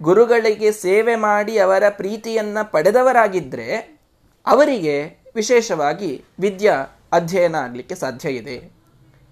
ಗುರುಗಳಿಗೆ 0.00 0.72
ಸೇವೆ 0.72 1.16
ಮಾಡಿ 1.16 1.58
ಅವರ 1.58 1.82
ಪ್ರೀತಿಯನ್ನು 1.90 2.72
ಪಡೆದವರಾಗಿದ್ದರೆ 2.72 4.00
ಅವರಿಗೆ 4.46 5.23
ವಿಶೇಷವಾಗಿ 5.34 6.24
ವಿದ್ಯಾ 6.40 6.86
ಅಧ್ಯಯನ 7.12 7.54
ಆಗಲಿಕ್ಕೆ 7.54 7.94
ಸಾಧ್ಯ 7.94 8.30
ಇದೆ. 8.30 8.72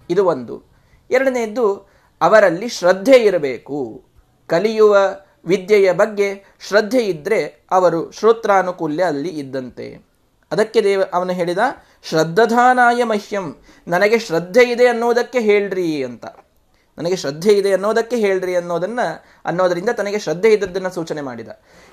ಇದು 0.09 0.25
ಒಂದು. 0.25 0.63
ಎರಡನೆಯದ್ದು, 1.11 1.75
ಅವರಲ್ಲಿ 2.21 2.67
ಶ್ರದ್ಧೆ 2.67 3.17
ಇರಬೇಕು. 3.17 4.03
ಕಲಿಯುವ 4.47 4.97
ವಿದ್ಯೆಯ 5.45 5.93
ಬಗ್ಗೆ 5.93 6.43
ಶ್ರದ್ಧೆ 6.67 6.99
ಇದ್ದರೆ 6.99 7.65
ಅವರು 7.71 8.11
ಶ್ರೋತ್ರಾನುಕೂಲ್ಯ 8.11 9.03
ಅಲ್ಲಿ 9.03 9.29
ಇದ್ದಂತೆ. 9.29 10.05
ಅದಕ್ಕೆ 10.51 10.83
ದೇವ, 10.83 11.03
ಅವನು 11.13 11.33
ಹೇಳಿದ, 11.33 11.57
ಶ್ರದ್ಧಧಾನಾಯ 12.03 13.03
ಮಹ್ಯಂ, 13.03 13.61
ನನಗೆ 13.87 14.19
ಶ್ರದ್ಧೆ 14.19 14.63
ಇದೆ 14.63 14.87
ಅನ್ನೋದಕ್ಕೆ 14.87 15.39
ಹೇಳ್ರಿ 15.39 16.03
ಅಂತ. 16.03 16.25
ನನಗೆ 16.97 17.15
ಶ್ರದ್ಧೆ 17.15 17.53
ಇದೆ 17.53 17.73
ಅನ್ನೋದಕ್ಕೆ 17.73 18.15
ಹೇಳ್ರಿ 18.15 18.55
ಅನ್ನೋದನ್ನು, 18.55 19.23
ಅನ್ನೋದರಿಂದ 19.45 19.89
ತನಗೆ 19.89 20.19
ಶ್ರದ್ಧೆ 20.19 20.53
ಇದ್ದದ್ದನ್ನು 20.53 20.89
ಸೂಚನೆ 20.89 21.21
ಮಾಡಿದ. 21.21 21.47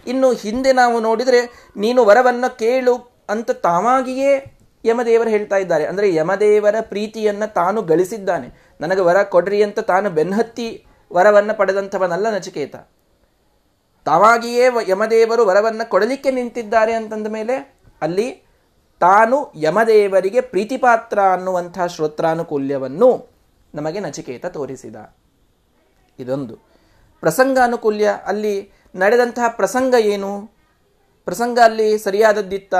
ಇನ್ನು 0.06 0.32
ಹಿಂದೆ 0.32 0.72
ನಾವು 0.72 1.00
ನೋಡಿದರೆ, 1.00 1.70
ನೀನು 1.76 2.04
ವರವನ್ನು 2.04 2.58
ಕೇಳು 2.58 3.09
ಅಂತ 3.30 3.50
ತಾವಾಗಿಯೇ 3.50 4.56
ಯಮದೇವರು 4.84 5.30
ಹೇಳ್ತಾ 5.30 5.56
ಇದ್ದಾರೆ. 5.56 5.84
ಅಂದರೆ 5.86 6.14
ಯಮದೇವರ 6.14 6.76
ಪ್ರೀತಿಯನ್ನು 6.80 7.54
ತಾನು 7.54 7.82
ಗಳಿಸಿದ್ದಾನೆ. 7.82 8.48
ನನಗೆ 8.80 9.00
ವರ 9.00 9.22
ಕೊಡ್ರಿ 9.22 9.62
ಅಂತ 9.62 9.80
ತಾನು 9.80 10.10
ಬೆನ್ನಹತ್ತಿ 10.10 10.86
ವರವನ್ನು 11.12 11.54
ಪಡೆದಂಥವನಲ್ಲ 11.58 12.34
ನಚಿಕೇತ. 12.34 12.76
ತಾವಾಗಿಯೇ 14.04 14.66
ಯಮದೇವರು 14.88 15.46
ವರವನ್ನು 15.46 15.88
ಕೊಡಲಿಕ್ಕೆ 15.88 16.30
ನಿಂತಿದ್ದಾರೆ 16.30 16.92
ಅಂತಂದ 16.92 17.26
ಮೇಲೆ 17.26 17.56
ಅಲ್ಲಿ 18.02 18.28
ತಾನು 19.00 19.52
ಯಮದೇವರಿಗೆ 19.56 20.40
ಪ್ರೀತಿಪಾತ್ರ 20.40 21.18
ಅನ್ನುವಂಥ 21.32 21.78
ಶ್ರೋತ್ರಾನುಕೂಲ್ಯವನ್ನು 21.86 23.30
ನಮಗೆ 23.74 24.00
ನಚಿಕೇತ 24.00 24.46
ತೋರಿಸಿದ. 24.46 24.96
ಇದೊಂದು. 26.18 26.54
ಪ್ರಸಂಗಾನುಕೂಲ್ಯ, 27.20 28.08
ಅಲ್ಲಿ 28.26 28.72
ನಡೆದಂತಹ 28.96 29.48
ಪ್ರಸಂಗ 29.48 29.94
ಏನು? 30.00 30.50
ಪ್ರಸಂಗ 31.24 31.58
ಅಲ್ಲಿ 31.64 31.98
ಸರಿಯಾದದ್ದಿತ್ತ? 31.98 32.74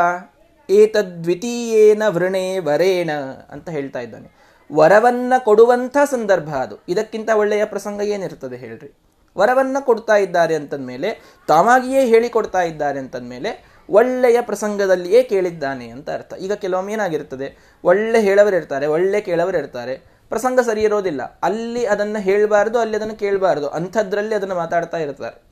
ಏತದ್ವಿತೀಯೇನ 0.71 2.03
ವೃಣೆ 2.09 2.59
ವರೇಣ 2.59 3.11
ಅಂತ 3.51 3.69
ಹೇಳ್ತಾ 3.69 4.01
ಇದ್ದಾನೆ. 4.01 4.41
ವರವನ್ನ 4.73 5.33
ಕೊಡುವಂಥ 5.39 5.97
ಸಂದರ್ಭ 6.11 6.49
ಅದು. 6.49 6.77
ಇದಕ್ಕಿಂತ 6.89 7.31
ಒಳ್ಳೆಯ 7.31 7.65
ಪ್ರಸಂಗ 7.65 8.01
ಏನಿರ್ತದೆ 8.01 8.57
ಹೇಳ್ರಿ. 8.57 8.95
ವರವನ್ನ 9.39 9.77
ಕೊಡ್ತಾ 9.81 10.17
ಇದ್ದಾರೆ 10.17 10.55
ಅಂತಂದ್ಮೇಲೆ, 10.55 11.37
ತಾವಾಗಿಯೇ 11.49 12.07
ಹೇಳಿಕೊಡ್ತಾ 12.07 12.63
ಇದ್ದಾರೆ 12.63 12.99
ಅಂತಂದ್ಮೇಲೆ, 12.99 13.65
ಒಳ್ಳೆಯ 13.91 14.41
ಪ್ರಸಂಗದಲ್ಲಿಯೇ 14.41 15.23
ಕೇಳಿದ್ದಾನೆ 15.23 15.89
ಅಂತ 15.89 16.11
ಅರ್ಥ. 16.11 16.35
ಈಗ 16.35 16.53
ಕೆಲವೊಮ್ಮೆ 16.53 16.93
ಏನಾಗಿರ್ತದೆ, 16.93 17.77
ಒಳ್ಳೆ 17.85 18.21
ಹೇಳವರು 18.21 18.57
ಇರ್ತಾರೆ, 18.57 18.87
ಒಳ್ಳೆ 18.87 19.21
ಕೇಳವರು 19.21 19.59
ಇರ್ತಾರೆ. 19.59 19.97
ಪ್ರಸಂಗ 20.29 20.61
ಸರಿ 20.61 20.83
ಇರೋದಿಲ್ಲ. 20.83 21.39
ಅಲ್ಲಿ 21.43 21.87
ಅದನ್ನು 21.87 22.23
ಹೇಳಬಾರ್ದು, 22.23 22.79
ಅಲ್ಲಿ 22.79 22.97
ಅದನ್ನು 22.97 23.17
ಕೇಳಬಾರ್ದು. 23.17 23.69
ಅಂಥದ್ರಲ್ಲಿ 23.69 24.35
ಅದನ್ನು 24.35 24.55
ಮಾತಾಡ್ತಾ 24.55 24.97
ಇರ್ತಾರೆ. 24.97 25.43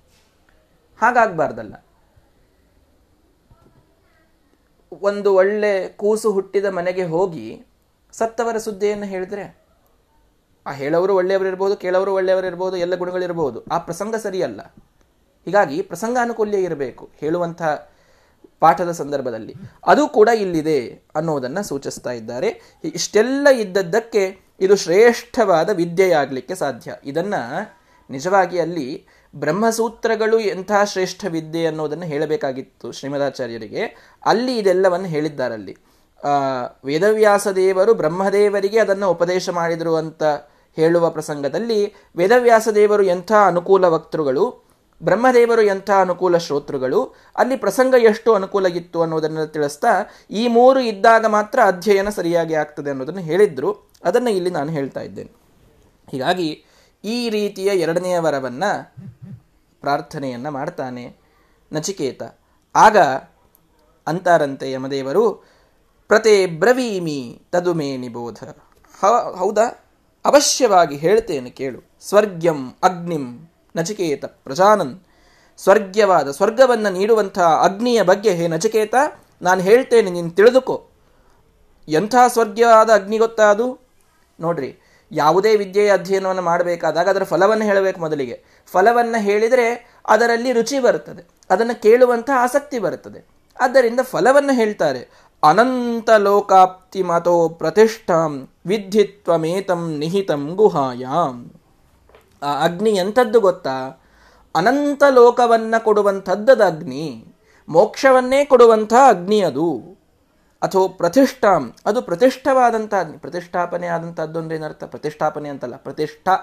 ಹಾಗಾಗಬಾರ್ದಲ್ಲ. 1.01 1.75
ಒಂದು 4.92 5.35
ಒಳ್ಳೆ 5.35 5.88
ಕೂಸು 5.88 6.33
ಹುಟ್ಟಿದ 6.33 6.64
ಮನೆಗೆ 6.64 7.04
ಹೋಗಿ 7.04 7.66
ಸತ್ತವರ 8.12 8.57
ಸುದ್ದಿಯನ್ನು 8.57 9.07
ಹೇಳಿದ್ರೆ, 9.07 9.59
ಆ 10.66 10.73
ಹೇಳವರು 10.73 11.14
ಒಳ್ಳೆಯವರು 11.14 11.49
ಇರ್ಬೋದು 11.49 11.76
ಕೇಳವರು 11.76 12.14
ಒಳ್ಳೆಯವರು 12.14 12.47
ಇರ್ಬೋದು, 12.47 12.76
ಎಲ್ಲ 12.76 12.95
ಗುಣಗಳಿರ್ಬೋದು 12.95 13.64
ಆ 13.64 13.78
ಪ್ರಸಂಗ 13.78 14.16
ಸರಿಯಲ್ಲ. 14.16 14.75
ಹೀಗಾಗಿ 15.45 15.83
ಪ್ರಸಂಗಾನುಕೂಲ್ಯ 15.83 16.59
ಇರಬೇಕು 16.59 17.09
ಹೇಳುವಂಥ 17.21 17.62
ಪಾಠದ 18.61 18.90
ಸಂದರ್ಭದಲ್ಲಿ. 18.90 19.54
ಅದು 19.87 20.09
ಕೂಡ 20.09 20.28
ಇಲ್ಲಿದೆ 20.28 21.02
ಅನ್ನೋದನ್ನು 21.14 21.62
ಸೂಚಿಸ್ತಾ 21.62 22.11
ಇದ್ದಾರೆ. 22.11 22.80
ಇಷ್ಟೆಲ್ಲ 22.85 23.49
ಇದ್ದದ್ದಕ್ಕೆ 23.49 24.38
ಇದು 24.61 24.76
ಶ್ರೇಷ್ಠವಾದ 24.76 25.71
ವಿದ್ಯೆಯಾಗಲಿಕ್ಕೆ 25.71 26.54
ಸಾಧ್ಯ. 26.54 26.95
ಇದನ್ನು 27.04 27.78
ನಿಜವಾಗಿ 28.11 28.59
ಅಲ್ಲಿ 28.59 29.07
ಬ್ರಹ್ಮಸೂತ್ರಗಳು 29.37 30.39
ಎಂಥ 30.39 30.73
ಶ್ರೇಷ್ಠ 30.85 31.25
ವಿದ್ಯೆ 31.29 31.67
ಅನ್ನೋದನ್ನು 31.67 32.05
ಹೇಳಬೇಕಾಗಿತ್ತು 32.05 32.93
ಶ್ರೀಮದಾಚಾರ್ಯರಿಗೆ. 32.93 34.15
ಅಲ್ಲಿ 34.27 34.59
ಇದೆಲ್ಲವನ್ನು 34.59 35.07
ಹೇಳಿದ್ದಾರಲ್ಲಿ. 35.07 35.77
ವೇದವ್ಯಾಸ 36.85 37.49
ದೇವರು 37.49 37.95
ಬ್ರಹ್ಮದೇವರಿಗೆ 37.95 38.79
ಅದನ್ನು 38.79 39.11
ಉಪದೇಶ 39.11 39.49
ಮಾಡಿದರು 39.49 39.97
ಅಂತ 39.97 40.23
ಹೇಳುವ 40.77 41.11
ಪ್ರಸಂಗದಲ್ಲಿ 41.11 41.95
ವೇದವ್ಯಾಸ 42.17 42.69
ದೇವರು 42.69 43.03
ಎಂಥ 43.03 43.33
ಅನುಕೂಲ 43.47 43.85
ವಕ್ತೃಗಳು, 43.85 44.69
ಬ್ರಹ್ಮದೇವರು 45.03 45.63
ಎಂಥ 45.63 45.91
ಅನುಕೂಲ 45.91 46.37
ಶ್ರೋತೃಗಳು, 46.37 47.15
ಅಲ್ಲಿ 47.37 47.57
ಪ್ರಸಂಗ 47.57 47.95
ಎಷ್ಟು 47.99 48.35
ಅನುಕೂಲ 48.35 48.67
ಇತ್ತು 48.67 49.03
ಅನ್ನೋದನ್ನು 49.03 49.47
ತಿಳಿಸ್ತಾ 49.47 49.89
ಈ 50.31 50.49
ಮೂರು 50.49 50.81
ಇದ್ದಾಗ 50.81 51.27
ಮಾತ್ರ 51.27 51.59
ಅಧ್ಯಯನ 51.67 52.09
ಸರಿಯಾಗಿ 52.09 52.55
ಆಗ್ತದೆ 52.55 52.91
ಅನ್ನೋದನ್ನು 52.91 53.21
ಹೇಳಿದ್ರು. 53.21 53.91
ಅದನ್ನು 54.05 54.31
ಇಲ್ಲಿ 54.31 54.51
ನಾನು 54.51 54.71
ಹೇಳ್ತಾ 54.73 55.01
ಇದ್ದೇನೆ. 55.01 55.31
ಹೀಗಾಗಿ 56.11 56.65
ಈ 57.05 57.28
ರೀತಿಯ 57.28 57.67
ಎರಡನೆಯ 57.67 58.19
ವರವನ್ನ 58.19 58.64
ಪ್ರಾರ್ಥನೆಯನ್ನ 59.81 60.49
ಮಾಡ್ತಾನೆ 60.49 61.17
ನಚಿಕೇತ. 61.73 62.23
ಆಗ 62.75 62.97
ಅಂತಾರಂತೆ 64.07 64.73
ಯಮದೇವರು, 64.73 65.45
ಪ್ರತಿ 66.09 66.47
ಬ್ರವೀಮಿ 66.47 67.43
ತದುಮೇ 67.52 67.97
ನಿಬೋಧ. 67.97 68.37
ಹೌದಾ? 69.37 69.85
ಅವಶ್ಯವಾಗಿ 70.25 70.97
ಹೇಳ್ತೇನೆ 70.97 71.50
ಕೇಳು. 71.50 71.81
ಸ್ವರ್ಗ್ಯಂ 72.00 72.71
ಅಗ್ನಿಂ 72.83 73.50
ನಚಿಕೇತ 73.76 74.25
ಪ್ರಜಾನನ್. 74.25 75.00
ಸ್ವರ್ಗ್ಯವಾದ 75.57 76.31
ಸ್ವರ್ಗವನ್ನು 76.31 76.90
ನೀಡುವಂತಹ 76.90 77.61
ಅಗ್ನಿಯ 77.64 78.02
ಬಗ್ಗೆ 78.02 78.35
ಹೇ 78.35 78.49
ನಚಿಕೇತ, 78.49 78.95
ನಾನು 79.43 79.61
ಹೇಳ್ತೇನೆ, 79.61 80.11
ನೀನು 80.11 80.31
ತಿಳಿದುಕೋ. 80.31 80.88
ಎಂಥ 81.88 82.14
ಸ್ವರ್ಗವಾದ 82.26 82.90
ಅಗ್ನಿ 82.90 83.19
ಗೊತ್ತಾ 83.19 83.50
ಅದು 83.50 83.78
ನೋಡ್ರಿ 84.40 84.78
ಯಾವುದೇ 85.12 85.57
ವಿದ್ಯೆಯ 85.57 85.93
ಅಧ್ಯಯನವನ್ನು 85.93 86.43
ಮಾಡಬೇಕಾದಾಗ 86.43 87.09
ಅದರ 87.09 87.25
ಫಲವನ್ನು 87.25 87.65
ಹೇಳಬೇಕು 87.65 88.00
ಮೊದಲಿಗೆ. 88.00 88.45
ಫಲವನ್ನು 88.73 89.23
ಹೇಳಿದರೆ 89.23 89.99
ಅದರಲ್ಲಿ 90.09 90.53
ರುಚಿ 90.53 90.79
ಬರುತ್ತದೆ. 90.79 91.25
ಅದನ್ನು 91.50 91.83
ಕೇಳುವಂಥ 91.83 92.31
ಆಸಕ್ತಿ 92.37 92.79
ಬರುತ್ತದೆ. 92.79 93.27
ಆದ್ದರಿಂದ 93.61 94.00
ಫಲವನ್ನು 94.03 94.53
ಹೇಳ್ತಾರೆ. 94.53 95.09
ಅನಂತ 95.43 96.11
ಲೋಕಾಪ್ತಿ 96.11 97.03
ಮತೋ 97.03 97.49
ಪ್ರತಿಷ್ಠಾಂ 97.49 98.49
ವಿದ್ಧಿತ್ವಮೇತಂ 98.67 99.97
ನಿಹಿತಂ 99.99 100.55
ಗುಹಾಯಾಂ. 100.55 101.53
ಆ 102.43 102.65
ಅಗ್ನಿ 102.65 102.91
ಎಂಥದ್ದು 102.91 103.41
ಗೊತ್ತಾ? 103.41 104.03
ಅನಂತ 104.55 105.03
ಲೋಕವನ್ನು 105.11 105.85
ಕೊಡುವಂಥದ್ದದ 105.85 106.61
ಅಗ್ನಿ, 106.61 107.35
ಮೋಕ್ಷವನ್ನೇ 107.69 108.45
ಕೊಡುವಂಥ 108.45 108.95
ಅಗ್ನಿ 109.09 109.41
ಅದು. 109.41 109.98
ಅಥವಾ 110.62 110.87
ಪ್ರತಿಷ್ಠಾಂ. 110.97 111.65
ಅದು 111.87 111.99
ಪ್ರತಿಷ್ಠವಾದಂಥ 112.03 112.95
ಪ್ರತಿಷ್ಠಾಪನೆ 113.17 113.87
ಆದಂಥದ್ದು 113.87 114.38
ಅಂದ್ರೆ 114.38 114.57
ಏನರ್ಥ? 114.57 114.85
ಪ್ರತಿಷ್ಠಾಪನೆ 114.85 115.49
ಅಂತಲ್ಲ, 115.49 115.77
ಪ್ರತಿಷ್ಠಾ. 115.77 116.35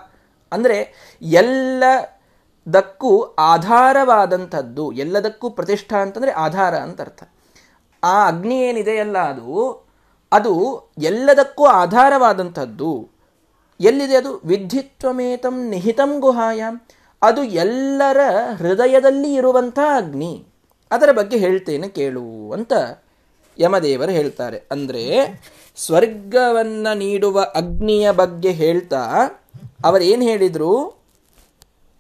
ಅಂದರೆ 0.51 0.77
ಎಲ್ಲದಕ್ಕೂ 1.21 3.11
ಆಧಾರವಾದಂಥದ್ದು 3.21 4.91
ಎಲ್ಲದಕ್ಕೂ 4.91 5.49
ಪ್ರತಿಷ್ಠಾ 5.49 5.97
ಅಂತಂದರೆ 6.01 6.31
ಆಧಾರ 6.31 6.75
ಅಂತ 6.75 7.01
ಅರ್ಥ 7.01 7.23
ಆ 8.03 8.15
ಅಗ್ನಿ 8.27 8.57
ಏನಿದೆಯಲ್ಲ 8.61 9.17
ಅದು 9.17 9.51
ಅದು 10.31 10.53
ಎಲ್ಲದಕ್ಕೂ 11.01 11.65
ಆಧಾರವಾದಂಥದ್ದು 11.65 12.91
ಎಲ್ಲಿದೆ 13.79 14.15
ಅದು? 14.15 14.31
ವಿದ್ಯುತ್ವಮೇತಂ 14.45 15.55
ನಿಹಿತಂ 15.69 16.11
ಗುಹಾಯಾಮ್ 16.19 16.77
ಅದು 17.21 17.41
ಎಲ್ಲರ 17.43 18.19
ಹೃದಯದಲ್ಲಿ 18.57 19.33
ಇರುವಂಥ 19.33 19.79
ಅಗ್ನಿ. 19.95 20.33
ಅದರ 20.91 21.11
ಬಗ್ಗೆ 21.11 21.37
ಹೇಳ್ತೇನೆ 21.37 21.87
ಕೇಳು 21.89 22.51
ಅಂತ 22.51 22.73
ಯಮದೇವರು 23.59 24.11
ಹೇಳ್ತಾರೆ. 24.11 24.61
ಅಂದರೆ, 24.71 25.19
ಸ್ವರ್ಗವನ್ನ 25.75 26.87
ನೀಡುವ 26.93 27.41
ಅಗ್ನಿಯ 27.41 28.11
ಬಗ್ಗೆ 28.11 28.51
ಹೇಳ್ತಾ 28.51 29.09
ಅವರೇನು 29.85 30.21
ಹೇಳಿದ್ರು? 30.21 30.93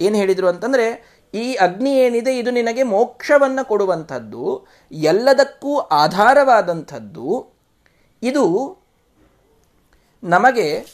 ಏನು 0.01 0.15
ಹೇಳಿದ್ರು 0.15 0.47
ಅಂತಂದ್ರೆ, 0.47 1.15
ಈ 1.33 1.53
ಅಗ್ನಿ 1.53 1.97
ಏನಿದೆ, 1.97 2.37
ಇದು 2.37 2.51
ನಿನಗೆ 2.51 2.83
ಮೋಕ್ಷವನ್ನು 2.83 3.67
ಕೊಡುವಂಥದ್ದು, 3.67 4.67
ಎಲ್ಲದಕ್ಕೂ 4.91 5.79
ಆಧಾರವಾದಂಥದ್ದು, 5.79 7.47
ಇದು 8.23 8.77
ನಮಗೆ 10.23 10.85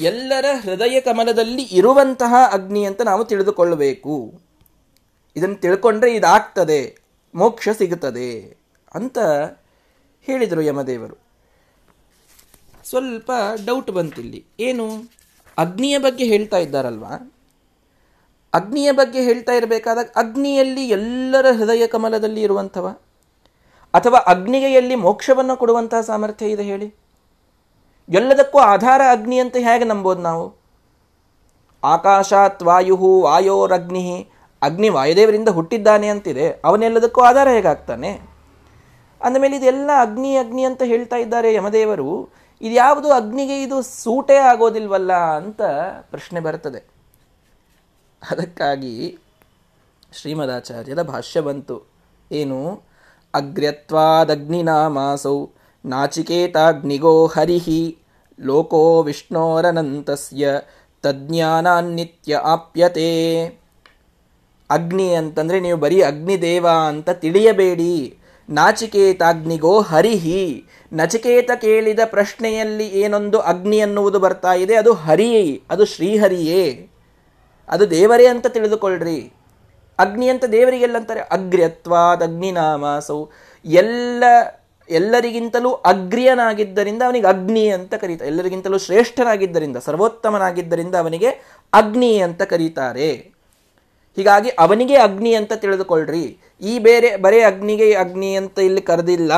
ಎಲ್ಲರ 0.00 0.44
ಹೃದಯ 0.62 1.00
ಕಮಲದಲ್ಲಿ 1.00 1.62
ಇರುವಂತಹ 1.62 2.34
ಅಗ್ನಿ 2.52 2.84
ಅಂತ 2.84 3.02
ನಾವು 3.02 3.24
ತಿಳಿದುಕೊಳ್ಳಬೇಕು. 3.24 4.40
ಇದನ್ನು 5.36 5.56
ತಿಳ್ಕೊಂಡ್ರೆ 5.56 6.14
ಇದಾಗ್ತದೆ, 6.14 6.96
ಮೋಕ್ಷ 7.34 7.68
ಸಿಗುತ್ತದೆ. 7.78 8.59
ಅಂತ 8.94 9.18
ಹೇಳಿದರು 10.22 10.60
ಯಮದೇವರು. 10.60 11.16
ಸ್ವಲ್ಪ 12.84 13.32
ಡೌಟ್ 13.66 13.90
ಬಂತಿಲ್ಲಿ 13.90 14.44
ಏನು? 14.60 15.10
ಅಗ್ನಿಯ 15.58 15.98
ಬಗ್ಗೆ 15.98 16.24
ಹೇಳ್ತಾ 16.24 16.56
ಇದ್ದಾರಲ್ವಾ? 16.56 17.34
ಅಗ್ನಿಯ 18.54 18.92
ಬಗ್ಗೆ 18.92 19.22
ಹೇಳ್ತಾ 19.22 19.52
ಇರಬೇಕಾದಾಗ 19.52 20.10
ಅಗ್ನಿಯಲ್ಲಿ 20.16 20.88
ಎಲ್ಲರ 20.88 21.46
ಹೃದಯ 21.50 21.86
ಕಮಲದಲ್ಲಿ 21.86 22.42
ಇರುವಂಥವ? 22.42 22.88
ಅಥವಾ 23.94 24.18
ಅಗ್ನಿಗೆಯಲ್ಲಿ 24.18 24.94
ಮೋಕ್ಷವನ್ನು 24.94 25.56
ಕೊಡುವಂತಹ 25.56 26.00
ಸಾಮರ್ಥ್ಯ 26.00 26.46
ಇದೆ 26.46 26.62
ಹೇಳಿ? 26.62 26.94
ಎಲ್ಲದಕ್ಕೂ 28.08 28.58
ಆಧಾರ 28.58 29.00
ಅಗ್ನಿ 29.10 29.38
ಅಂತ 29.38 29.56
ಹೇಗೆ 29.56 29.84
ನಂಬೋದು 29.84 30.20
ನಾವು? 30.20 30.54
ಆಕಾಶಾತ್ 31.84 32.62
ವಾಯು 32.62 33.20
ವಾಯೋರಗ್ನಿ. 33.20 34.28
ಅಗ್ನಿ 34.62 34.88
ವಾಯುದೇವರಿಂದ 34.88 35.48
ಹುಟ್ಟಿದ್ದಾನೆ 35.48 36.08
ಅಂತಿದೆ. 36.08 36.50
ಅವನೆಲ್ಲದಕ್ಕೂ 36.50 37.20
ಆಧಾರ 37.20 37.48
ಹೇಗಾಗ್ತಾನೆ? 37.48 38.39
ಅಂದಮೇಲೆ 39.22 39.56
ಇದೆಲ್ಲ 39.56 39.90
ಅಗ್ನಿ 40.00 40.36
ಅಗ್ನಿ 40.36 40.64
ಅಂತ 40.64 40.82
ಹೇಳ್ತಾ 40.82 41.16
ಇದ್ದಾರೆ 41.16 41.54
ಯಮದೇವರು. 41.54 42.28
ಇದು 42.62 42.74
ಯಾವುದು? 42.74 43.12
ಅಗ್ನಿಗೆ 43.12 43.62
ಇದು 43.62 43.82
ಸೂಟೇ 43.82 44.36
ಆಗೋದಿಲ್ವಲ್ಲ 44.36 45.12
ಅಂತ 45.12 45.60
ಪ್ರಶ್ನೆ 46.00 46.40
ಬರ್ತದೆ. 46.40 46.84
ಅದಕ್ಕಾಗಿ 48.30 49.18
ಶ್ರೀಮದಾಚಾರ್ಯರ 50.12 51.02
ಭಾಷ್ಯ 51.02 51.40
ಬಂತು. 51.40 51.82
ಏನು? 52.32 52.82
ಅಗ್ರ್ಯತ್ವಾದಗ್ನಿನಾಮಾಸೌ 53.34 55.46
ನಾಚಿಕೇತಾಗ್ನಿಗೋ 55.84 57.26
ಹರಿಹಿ 57.26 57.98
ಲೋಕೋ 58.40 59.02
ವಿಷ್ಣೋರನಂತಸ್ಯ 59.02 60.60
ತಜ್ಞಾನಾನ್ನಿತ್ಯ 61.02 62.36
ಆಪ್ಯತೆ. 62.36 63.46
ಅಗ್ನಿ 64.70 65.14
ಅಂತಂದರೆ 65.14 65.60
ನೀವು 65.60 65.78
ಬರೀ 65.78 66.02
ಅಗ್ನಿದೇವ 66.02 66.68
ಅಂತ 66.68 67.10
ತಿಳಿಯಬೇಡಿ. 67.10 68.18
ನಾಚಿಕೇತಾಗ್ನಿಗೋ 68.50 69.80
ಹರಿಹಿ 69.80 70.64
ನಚಿಕೇತ 70.92 71.50
ಕೇಳಿದ 71.60 71.98
ಪ್ರಶ್ನೆಯಲ್ಲಿ 72.04 72.86
ಏನೊಂದು 72.86 73.40
ಅಗ್ನಿ 73.40 73.80
ಅನ್ನುವುದು 73.80 74.18
ಬರ್ತಾ 74.18 74.54
ಇದೆ, 74.54 74.74
ಅದು 74.74 74.92
ಹರಿ 74.92 75.62
ಅದು 75.70 75.84
ಶ್ರೀಹರಿಯೇ. 75.84 76.88
ಅದು 77.68 77.90
ದೇವರೇ 77.90 78.26
ಅಂತ 78.26 78.46
ತಿಳಿದುಕೊಳ್ಳ್ರಿ 78.46 79.32
ಅಗ್ನಿ 79.98 80.28
ಅಂತ 80.28 80.44
ದೇವರಿಗೆಲ್ಲಂತಾರೆ 80.44 81.20
ಅಗ್ರ್ಯತ್ವಾದ 81.20 82.22
ಅಗ್ನಿನಾಮಾಸೌ. 82.22 83.26
ಎಲ್ಲ, 83.64 84.24
ಎಲ್ಲರಿಗಿಂತಲೂ 84.90 85.72
ಅಗ್ರಿಯನಾಗಿದ್ದರಿಂದ 85.72 87.02
ಅವನಿಗೆ 87.02 87.26
ಅಗ್ನಿ 87.26 87.68
ಅಂತ 87.68 87.94
ಕರೀತಾರೆ. 87.94 88.30
ಎಲ್ಲರಿಗಿಂತಲೂ 88.30 88.78
ಶ್ರೇಷ್ಠನಾಗಿದ್ದರಿಂದ, 88.78 89.76
ಸರ್ವೋತ್ತಮನಾಗಿದ್ದರಿಂದ 89.76 90.94
ಅವನಿಗೆ 90.94 91.28
ಅಗ್ನಿ 91.72 92.18
ಅಂತ 92.18 92.42
ಕರೀತಾರೆ. 92.42 93.39
ಹೀಗಾಗಿ 94.16 94.48
ಅವನಿಗೆ 94.48 94.96
ಅಗ್ನಿ 94.96 95.34
ಅಂತ 95.34 95.52
ತಿಳಿದುಕೊಳ್ಳ್ರಿ 95.52 96.38
ಈ 96.60 96.78
ಬೇರೆ, 96.78 97.16
ಬರೇ 97.16 97.42
ಅಗ್ನಿಗೆ 97.42 97.94
ಅಗ್ನಿ 97.94 98.34
ಅಂತ 98.34 98.58
ಇಲ್ಲಿ 98.58 98.80
ಕರೆದಿಲ್ಲ. 98.80 99.32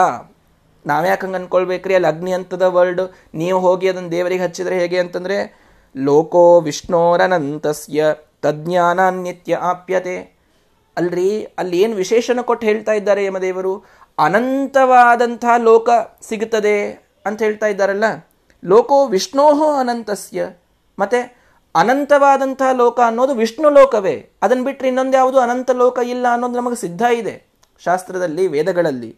ನಾವ್ಯಾಕೆ 0.87 1.27
ಹಂಗೆ 1.27 1.37
ಅನ್ಕೊಳ್ಬೇಕ್ರಿ? 1.37 1.95
ಅಲ್ಲಿ 1.95 2.09
ಅಗ್ನಿ 2.09 2.33
ಅಂತದ 2.33 2.63
ವರ್ಡ್ 2.63 3.01
ನೀವು 3.35 3.61
ಹೋಗಿ 3.61 3.89
ಅದನ್ನು 3.89 4.11
ದೇವರಿಗೆ 4.11 4.43
ಹಚ್ಚಿದ್ರೆ 4.43 4.79
ಹೇಗೆ 4.79 4.99
ಅಂತಂದರೆ, 4.99 5.63
ಲೋಕೋ 5.97 6.61
ವಿಷ್ಣೋರನಂತಸ್ಯ 6.61 8.05
ತಜ್ಞಾನಾನ್ಯತ್ಯ 8.43 9.55
ಆಪ್ಯತೆ. 9.55 10.37
ಅಲ್ರಿ, 10.97 11.45
ಅಲ್ಲಿ 11.45 11.81
ಏನು 11.81 11.97
ವಿಶೇಷನ 11.97 12.41
ಕೊಟ್ಟು 12.41 12.67
ಹೇಳ್ತಾ 12.67 12.93
ಇದ್ದಾರೆ 12.93 13.25
ಯಮದೇವರು 13.25 13.85
ಅನಂತವಾದಂಥ 14.19 15.45
ಲೋಕ 15.59 15.89
ಸಿಗುತ್ತದೆ 16.23 16.91
ಅಂತ 17.27 17.43
ಹೇಳ್ತಾ 17.43 17.67
ಇದ್ದಾರಲ್ಲ. 17.67 18.05
ಲೋಕೋ 18.65 19.07
ವಿಷ್ಣೋಹೋ 19.07 19.75
ಅನಂತಸ್ಯ. 19.75 20.49
ಮತ್ತೆ 20.99 21.42
ಅನಂತವಾದಂತಹ 21.75 22.73
ಲೋಕ 22.73 23.01
ಅನ್ನೋದು 23.07 23.35
ವಿಷ್ಣು 23.35 23.71
ಲೋಕವೇ. 23.71 24.31
ಅದನ್ನು 24.43 24.65
ಬಿಟ್ಟರೆ 24.65 24.89
ಇನ್ನೊಂದು 24.89 25.17
ಯಾವುದು 25.17 25.41
ಅನಂತ 25.41 25.71
ಲೋಕ 25.71 25.99
ಇಲ್ಲ 26.05 26.27
ಅನ್ನೋದು 26.33 26.57
ನಮಗೆ 26.57 26.77
ಸಿದ್ಧ 26.77 27.03
ಇದೆ. 27.03 27.47
ಶಾಸ್ತ್ರದಲ್ಲಿ, 27.85 28.47
ವೇದಗಳಲ್ಲಿ. 28.47 29.17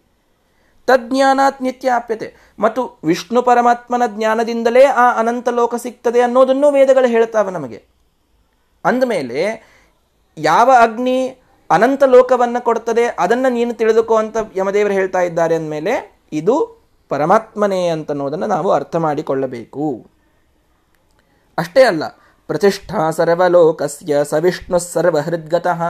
ತಜ್ಞಾನಾತ್ 0.87 1.63
ನಿತ್ಯ 1.63 1.91
ಆಪ್ಯತೆ 1.91 2.35
ಮತ್ತು 2.59 2.99
ವಿಷ್ಣು 3.05 3.43
ಪರಮಾತ್ಮನ 3.43 4.03
ಜ್ಞಾನದಿಂದಲೇ 4.07 4.85
ಆ 4.85 5.13
ಅನಂತ 5.13 5.49
ಲೋಕ 5.49 5.75
ಸಿಗ್ತದೆ 5.75 6.21
ಅನ್ನೋದನ್ನು 6.21 6.71
ವೇದಗಳು 6.71 7.07
ಹೇಳ್ತಾವೆ 7.07 7.51
ನಮಗೆ. 7.51 7.85
ಅಂದಮೇಲೆ, 8.85 9.69
ಯಾವ 10.39 10.71
ಅಗ್ನಿ 10.81 11.29
ಅನಂತ 11.71 12.03
ಲೋಕವನ್ನು 12.05 12.65
ಕೊಡ್ತದೆ 12.65 13.05
ಅದನ್ನು 13.07 13.53
ನೀನು 13.53 13.75
ತಿಳಿದುಕೋ 13.75 14.17
ಅಂತ 14.17 14.37
ಯಮದೇವರು 14.57 14.93
ಹೇಳ್ತಾ 14.93 15.21
ಇದ್ದಾರೆ 15.21 15.55
ಅಂದಮೇಲೆ, 15.55 16.21
ಇದು 16.33 16.85
ಪರಮಾತ್ಮನೇ 17.09 17.89
ಅಂತನ್ನೋದನ್ನು 17.89 18.47
ನಾವು 18.47 18.71
ಅರ್ಥ 18.71 18.97
ಮಾಡಿಕೊಳ್ಳಬೇಕು. 18.97 20.07
ಅಷ್ಟೇ 21.59 21.83
ಅಲ್ಲ 21.83 22.24
ಪ್ರತಿಷ್ಠಾ 22.49 23.11
ಸರ್ವಲೋಕಸ್ಯ 23.11 24.25
ಸವಿಷ್ಣು 24.25 24.79
ಸರ್ವಹೃದ್ಗತಃ. 24.79 25.83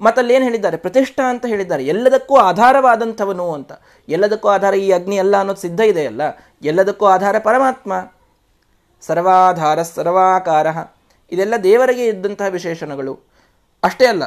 ಮತ್ತಲ್ಲೇನು 0.00 0.44
ಹೇಳಿದ್ದಾರೆ? 0.44 0.76
ಪ್ರತಿಷ್ಠಾ 0.76 1.30
ಅಂತ 1.30 1.46
ಹೇಳಿದ್ದಾರೆ. 1.46 1.84
ಎಲ್ಲದಕ್ಕೂ 1.86 2.36
ಆಧಾರವಾದಂಥವನು 2.36 3.52
ಅಂತ. 3.52 3.72
ಎಲ್ಲದಕ್ಕೂ 4.08 4.48
ಆಧಾರ 4.48 4.74
ಈ 4.74 4.90
ಅಗ್ನಿ 4.92 5.18
ಅಲ್ಲ 5.18 5.36
ಅನ್ನೋದು 5.36 5.60
ಸಿದ್ಧ 5.60 5.80
ಇದೆಯಲ್ಲ? 5.80 6.22
ಎಲ್ಲದಕ್ಕೂ 6.62 7.06
ಆಧಾರ 7.06 7.38
ಪರಮಾತ್ಮ. 7.38 7.92
ಸರ್ವಾಧಾರ 9.02 9.82
ಸರ್ವಾಕಾರ. 9.82 10.66
ಇದೆಲ್ಲ 11.32 11.54
ದೇವರಿಗೆ 11.62 12.06
ಇದ್ದಂತಹ 12.06 12.48
ವಿಶೇಷಣಗಳು. 12.48 13.14
ಅಷ್ಟೇ 13.82 14.06
ಅಲ್ಲ, 14.06 14.24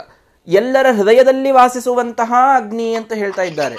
ಎಲ್ಲರ 0.48 0.88
ಹೃದಯದಲ್ಲಿ 0.92 1.52
ವಾಸಿಸುವಂತಹ 1.52 2.34
ಅಗ್ನಿ 2.56 2.94
ಅಂತ 2.94 3.14
ಹೇಳ್ತಾ 3.14 3.42
ಇದ್ದಾರೆ. 3.42 3.78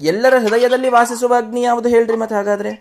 ಎಲ್ಲರ 0.00 0.34
ಹೃದಯದಲ್ಲಿ 0.38 0.88
ವಾಸಿಸುವ 0.88 1.34
ಅಗ್ನಿ 1.36 1.62
ಯಾವುದು 1.62 1.88
ಹೇಳ್ರಿ 1.88 2.16
ಮತ್ತೆ 2.16 2.34
ಹಾಗಾದ್ರೆ? 2.34 2.72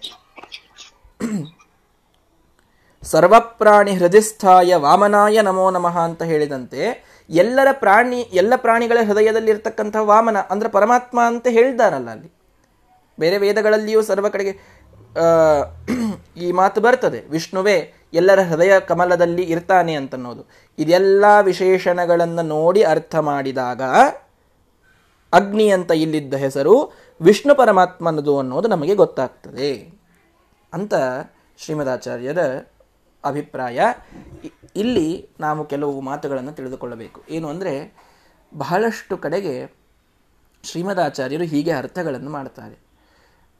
ಸರ್ವಪ್ರಾಣಿ 3.11 3.93
ಹೃದಯಸ್ಥಾಯ 3.95 4.75
ವಾಮನಾಯ 4.85 5.41
ನಮೋ 5.41 5.65
ನಮಃ 5.71 5.97
ಅಂತ 6.07 6.23
ಹೇಳಿದಂತೆ 6.23 6.81
ಎಲ್ಲರ 7.29 7.69
ಪ್ರಾಣಿ, 7.83 8.19
ಎಲ್ಲ 8.41 8.53
ಪ್ರಾಣಿಗಳ 8.55 8.99
ಹೃದಯದಲ್ಲಿ 9.09 9.51
ಇರ್ತಕ್ಕಂಥ 9.51 9.95
ವಾಮನ, 10.09 10.37
ಅಂದ್ರೆ 10.53 10.69
ಪರಮಾತ್ಮ 10.69 11.17
ಅಂತ 11.31 11.47
ಹೇಳಿದಾರಲ್ಲ 11.57 12.09
ಅಲ್ಲಿ. 12.09 12.29
ಬೇರೆ 13.17 13.37
ವೇದಗಳಲ್ಲಿಯೂ 13.37 14.01
ಸರ್ವ 14.01 14.29
ಕಡೆಗೆ 14.29 14.53
ಈ 16.37 16.47
ಮಾತು 16.51 16.79
ಬರ್ತದೆ, 16.81 17.19
ವಿಷ್ಣುವೇ 17.29 17.77
ಎಲ್ಲರ 18.13 18.41
ಹೃದಯ 18.49 18.73
ಕಮಲದಲ್ಲಿ 18.89 19.43
ಇರ್ತಾನೆ 19.53 19.93
ಅಂತನ್ನೋದು. 19.93 20.43
ಇದೆಲ್ಲ 20.77 21.25
ವಿಶೇಷಣಗಳನ್ನು 21.41 22.43
ನೋಡಿ 22.55 22.81
ಅರ್ಥ 22.93 23.15
ಮಾಡಿದಾಗ 23.29 23.81
ಅಗ್ನಿ 25.33 25.67
ಅಂತ 25.77 25.91
ಇಲ್ಲಿದ್ದ 26.03 26.35
ಹೆಸರು 26.45 26.75
ವಿಷ್ಣು 27.21 27.53
ಪರಮಾತ್ಮನದು 27.55 28.33
ಅನ್ನೋದು 28.39 28.67
ನಮಗೆ 28.67 28.95
ಗೊತ್ತಾಗ್ತದೆ 28.95 29.71
ಅಂತ 30.73 30.93
ಶ್ರೀಮದಾಚಾರ್ಯರ 31.59 32.39
ಅಭಿಪ್ರಾಯ. 33.25 33.79
ಇಲ್ಲಿ 34.75 35.07
ನಾವು 35.39 35.65
ಕೆಲವು 35.65 36.01
ಮಾತುಗಳನ್ನು 36.01 36.51
ತಿಳಿದುಕೊಳ್ಳಬೇಕು. 36.51 37.19
ಏನು 37.29 37.47
ಅಂದರೆ, 37.49 37.73
ಬಹಳಷ್ಟು 38.53 39.17
ಕಡೆಗೆ 39.17 39.55
ಶ್ರೀಮದಾಚಾರ್ಯರು 40.63 41.43
ಹೀಗೆ 41.43 41.71
ಅರ್ಥಗಳನ್ನು 41.71 42.31
ಮಾಡ್ತಾರೆ. 42.31 42.75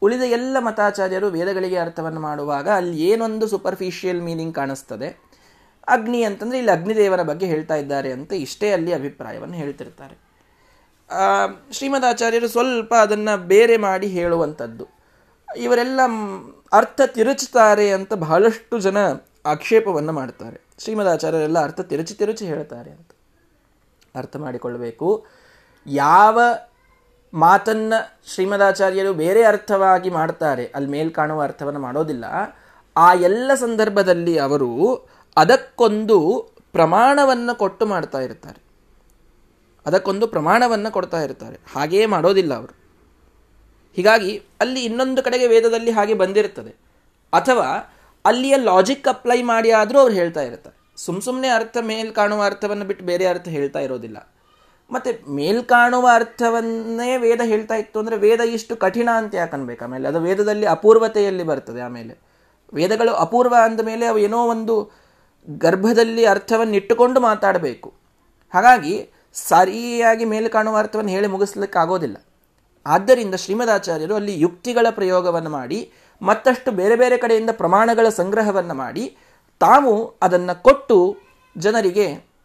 ಉಳಿದ 0.02 0.22
ಎಲ್ಲ 0.22 0.58
ಮತಾಚಾರ್ಯರು 0.60 1.28
ವೇದಗಳಿಗೆ 1.28 1.78
ಅರ್ಥವನ್ನು 1.78 2.20
ಮಾಡುವಾಗ 2.20 2.68
ಅಲ್ಲಿ 2.70 2.98
ಏನೊಂದು 3.02 3.48
ಸೂಪರ್ಫಿಷಿಯಲ್ 3.48 4.22
ಮೀನಿಂಗ್ 4.22 4.56
ಕಾಣಿಸ್ತದೆ. 4.56 5.10
ಅಗ್ನಿ 5.88 6.24
ಅಂತಂದರೆ 6.24 6.58
ಇಲ್ಲಿ 6.58 6.72
ಅಗ್ನಿದೇವರ 6.72 7.22
ಬಗ್ಗೆ 7.22 7.46
ಹೇಳ್ತಾ 7.46 7.76
ಇದ್ದಾರೆ 7.76 8.12
ಅಂತ 8.12 8.34
ಇಷ್ಟೇ 8.34 8.72
ಅಲ್ಲಿ 8.72 8.94
ಅಭಿಪ್ರಾಯವನ್ನು 8.94 9.56
ಹೇಳ್ತಿರ್ತಾರೆ. 9.56 10.16
ಶ್ರೀಮದಾಚಾರ್ಯರು 11.72 12.48
ಸ್ವಲ್ಪ 12.48 12.94
ಅದನ್ನು 13.02 13.34
ಬೇರೆ 13.48 13.78
ಮಾಡಿ 13.78 14.08
ಹೇಳುವಂಥದ್ದು. 14.08 14.86
ಇವರೆಲ್ಲ 15.48 16.02
ಅರ್ಥ 16.74 17.02
ತಿರುಚುತ್ತಾರೆ 17.06 17.92
ಅಂತ 17.92 18.14
ಬಹಳಷ್ಟು 18.14 18.80
ಜನ 18.80 18.98
ಆಕ್ಷೇಪವನ್ನು 19.46 20.12
ಮಾಡ್ತಾರೆ. 20.12 20.62
ಶ್ರೀಮದಾಚಾರ್ಯರೆಲ್ಲ 20.80 21.60
ಅರ್ಥ 21.64 21.82
ತಿರುಚಿ 21.82 22.14
ತಿರುಚಿ 22.14 22.46
ಹೇಳ್ತಾರೆ 22.46 22.92
ಅಂತ. 22.92 23.10
ಅರ್ಥ 24.16 24.36
ಮಾಡಿಕೊಳ್ಳಬೇಕು 24.36 25.26
ಯಾವ 25.88 26.42
ಮಾತನ್ನ 27.34 27.94
ಶ್ರೀಮದಾಚಾರ್ಯರು 28.28 29.14
ಬೇರೆ 29.14 29.44
ಅರ್ಥವಾಗಿ 29.44 30.10
ಮಾಡ್ತಾರೆ, 30.10 30.66
ಅಲ್ಲಿ 30.76 30.90
ಮೇಲ್ 30.90 31.14
ಕಾಣುವ 31.14 31.42
ಅರ್ಥವನ್ನು 31.42 31.80
ಮಾಡೋದಿಲ್ಲ. 31.80 32.26
ಆ 32.98 33.14
ಎಲ್ಲ 33.14 33.52
ಸಂದರ್ಭದಲ್ಲಿ 33.56 34.38
ಅವರು 34.38 34.70
ಅದಕ್ಕೊಂದು 35.38 36.18
ಪ್ರಮಾಣವನ್ನು 36.72 37.58
ಕೊಟ್ಟು 37.58 37.86
ಮಾಡ್ತಾ 37.86 38.20
ಇರ್ತಾರೆ. 38.20 38.62
ಅದಕ್ಕೊಂದು 39.86 40.28
ಪ್ರಮಾಣವನ್ನು 40.28 40.92
ಕೊಡ್ತಾ 40.92 41.22
ಇರ್ತಾರೆ. 41.22 41.60
ಹಾಗೆಯೇ 41.76 42.06
ಮಾಡೋದಿಲ್ಲ 42.06 42.54
ಅವರು. 42.54 42.76
ಹೀಗಾಗಿ 43.94 44.44
ಅಲ್ಲಿ 44.60 44.86
ಇನ್ನೊಂದು 44.86 45.24
ಕಡೆಗೆ 45.24 45.48
ವೇದದಲ್ಲಿ 45.48 45.92
ಹಾಗೆ 45.92 46.14
ಬಂದಿರುತ್ತದೆ 46.14 46.76
ಅಥವಾ 47.34 47.95
ಅಲ್ಲಿಯ 48.26 48.56
ಲಾಜಿಕ್ 48.58 49.08
ಅಪ್ಲೈ 49.08 49.42
ಮಾಡಿ 49.44 49.72
ಆದರೂ 49.72 50.00
ಅವ್ರು 50.00 50.16
ಹೇಳ್ತಾ 50.16 50.42
ಇರ್ತಾರೆ 50.42 50.76
ಸುಮ್ಮ 50.98 51.20
ಸುಮ್ಮನೆ 51.22 51.48
ಅರ್ಥ 51.48 51.78
ಮೇಲ್ 51.82 52.12
ಕಾಣುವ 52.14 52.44
ಅರ್ಥವನ್ನು 52.44 52.86
ಬಿಟ್ಟು 52.86 53.06
ಬೇರೆ 53.06 53.26
ಅರ್ಥ 53.26 53.48
ಹೇಳ್ತಾ 53.48 53.80
ಇರೋದಿಲ್ಲ. 53.80 54.18
ಮತ್ತೆ 54.92 55.12
ಮೇಲ್ 55.30 55.64
ಕಾಣುವ 55.66 56.10
ಅರ್ಥವನ್ನೇ 56.14 57.18
ವೇದ 57.18 57.42
ಹೇಳ್ತಾ 57.44 57.76
ಇತ್ತು 57.76 58.00
ಅಂದರೆ 58.00 58.18
ವೇದ 58.18 58.40
ಇಷ್ಟು 58.40 58.76
ಕಠಿಣ 58.76 59.10
ಅಂತ 59.18 59.36
ಯಾಕನ್ಬೇಕು 59.36 59.84
ಆಮೇಲೆ 59.84 60.08
ಅದು 60.08 60.20
ವೇದದಲ್ಲಿ 60.20 60.66
ಅಪೂರ್ವತೆಯಲ್ಲಿ 60.66 61.44
ಬರ್ತದೆ 61.44 61.82
ಆಮೇಲೆ. 61.82 62.14
ವೇದಗಳು 62.74 63.14
ಅಪೂರ್ವ 63.14 63.56
ಅಂದ 63.64 63.82
ಮೇಲೆ 63.82 64.06
ಅವು 64.06 64.18
ಏನೋ 64.18 64.48
ಒಂದು 64.48 64.76
ಗರ್ಭದಲ್ಲಿ 65.48 66.26
ಅರ್ಥವನ್ನು 66.26 66.74
ಇಟ್ಟುಕೊಂಡು 66.74 67.20
ಮಾತಾಡಬೇಕು. 67.20 67.94
ಹಾಗಾಗಿ 68.54 68.96
ಸರಿಯಾಗಿ 69.34 70.26
ಮೇಲೆ 70.26 70.50
ಕಾಣುವ 70.50 70.78
ಅರ್ಥವನ್ನು 70.78 71.12
ಹೇಳಿ 71.12 71.28
ಮುಗಿಸ್ಲಿಕ್ಕೆ 71.28 71.80
ಆಗೋದಿಲ್ಲ 71.80 72.18
ಆದ್ದರಿಂದ 72.86 73.36
ಶ್ರೀಮದಾಚಾರ್ಯರು 73.36 74.16
ಅಲ್ಲಿ 74.16 74.40
ಯುಕ್ತಿಗಳ 74.40 74.88
ಪ್ರಯೋಗವನ್ನು 74.90 75.50
ಮಾಡಿ 75.50 75.80
ಮತ್ತಷ್ಟು 76.22 76.72
ಬೇರೆ 76.72 76.96
ಬೇರೆ 76.96 77.18
ಕಡೆಯಿಂದ 77.18 77.50
ಪ್ರಮಾಣಗಳ 77.52 78.10
ಸಂಗ್ರಹವನ್ನು 78.10 78.74
ಮಾಡಿ 78.74 79.18
ತಾವು 79.60 80.16
ಅದನ್ನು 80.22 80.64
ಕೊಟ್ಟು 80.64 81.18
ಜನರಿಗೆ 81.58 82.36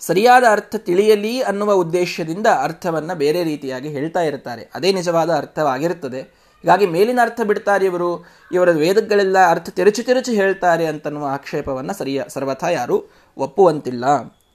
ಸರಿಯಾದ 0.00 0.44
ಅರ್ಥ 0.50 0.74
ತಿಳಿಯಲಿ 0.78 1.40
ಅನ್ನುವ 1.40 1.72
ಉದ್ದೇಶದಿಂದ 1.72 2.46
ಅರ್ಥವನ್ನು 2.46 3.14
ಬೇರೆ 3.14 3.44
ರೀತಿಯಾಗಿ 3.44 3.88
ಹೇಳ್ತಾ 3.88 4.20
ಇರ್ತಾರೆ. 4.20 4.70
ಅದೇ 4.74 4.92
ನಿಜವಾದ 4.92 5.34
ಅರ್ಥವಾಗಿರುತ್ತದೆ. 5.34 6.20
ಹೀಗಾಗಿ 6.62 6.86
ಮೇಲಿನ 6.86 7.18
ಅರ್ಥ 7.22 7.40
ಬಿಡ್ತಾರೆ 7.40 7.86
ಇವರು. 7.86 8.26
ಇವರ 8.52 8.70
ವೇದಗಳೆಲ್ಲ 8.70 9.48
ಅರ್ಥ 9.48 9.68
ತಿರುಚಿ 9.68 10.02
ತಿರುಚಿ 10.02 10.34
ಹೇಳ್ತಾರೆ 10.34 10.86
ಅಂತನ್ನುವ 10.86 11.26
ಆಕ್ಷೇಪವನ್ನು 11.26 11.94
ಸರಿಯ 11.94 12.22
ಸರ್ವಥಾ 12.28 12.68
ಯಾರು 12.68 13.04
ಒಪ್ಪುವಂತಿಲ್ಲ. 13.36 14.04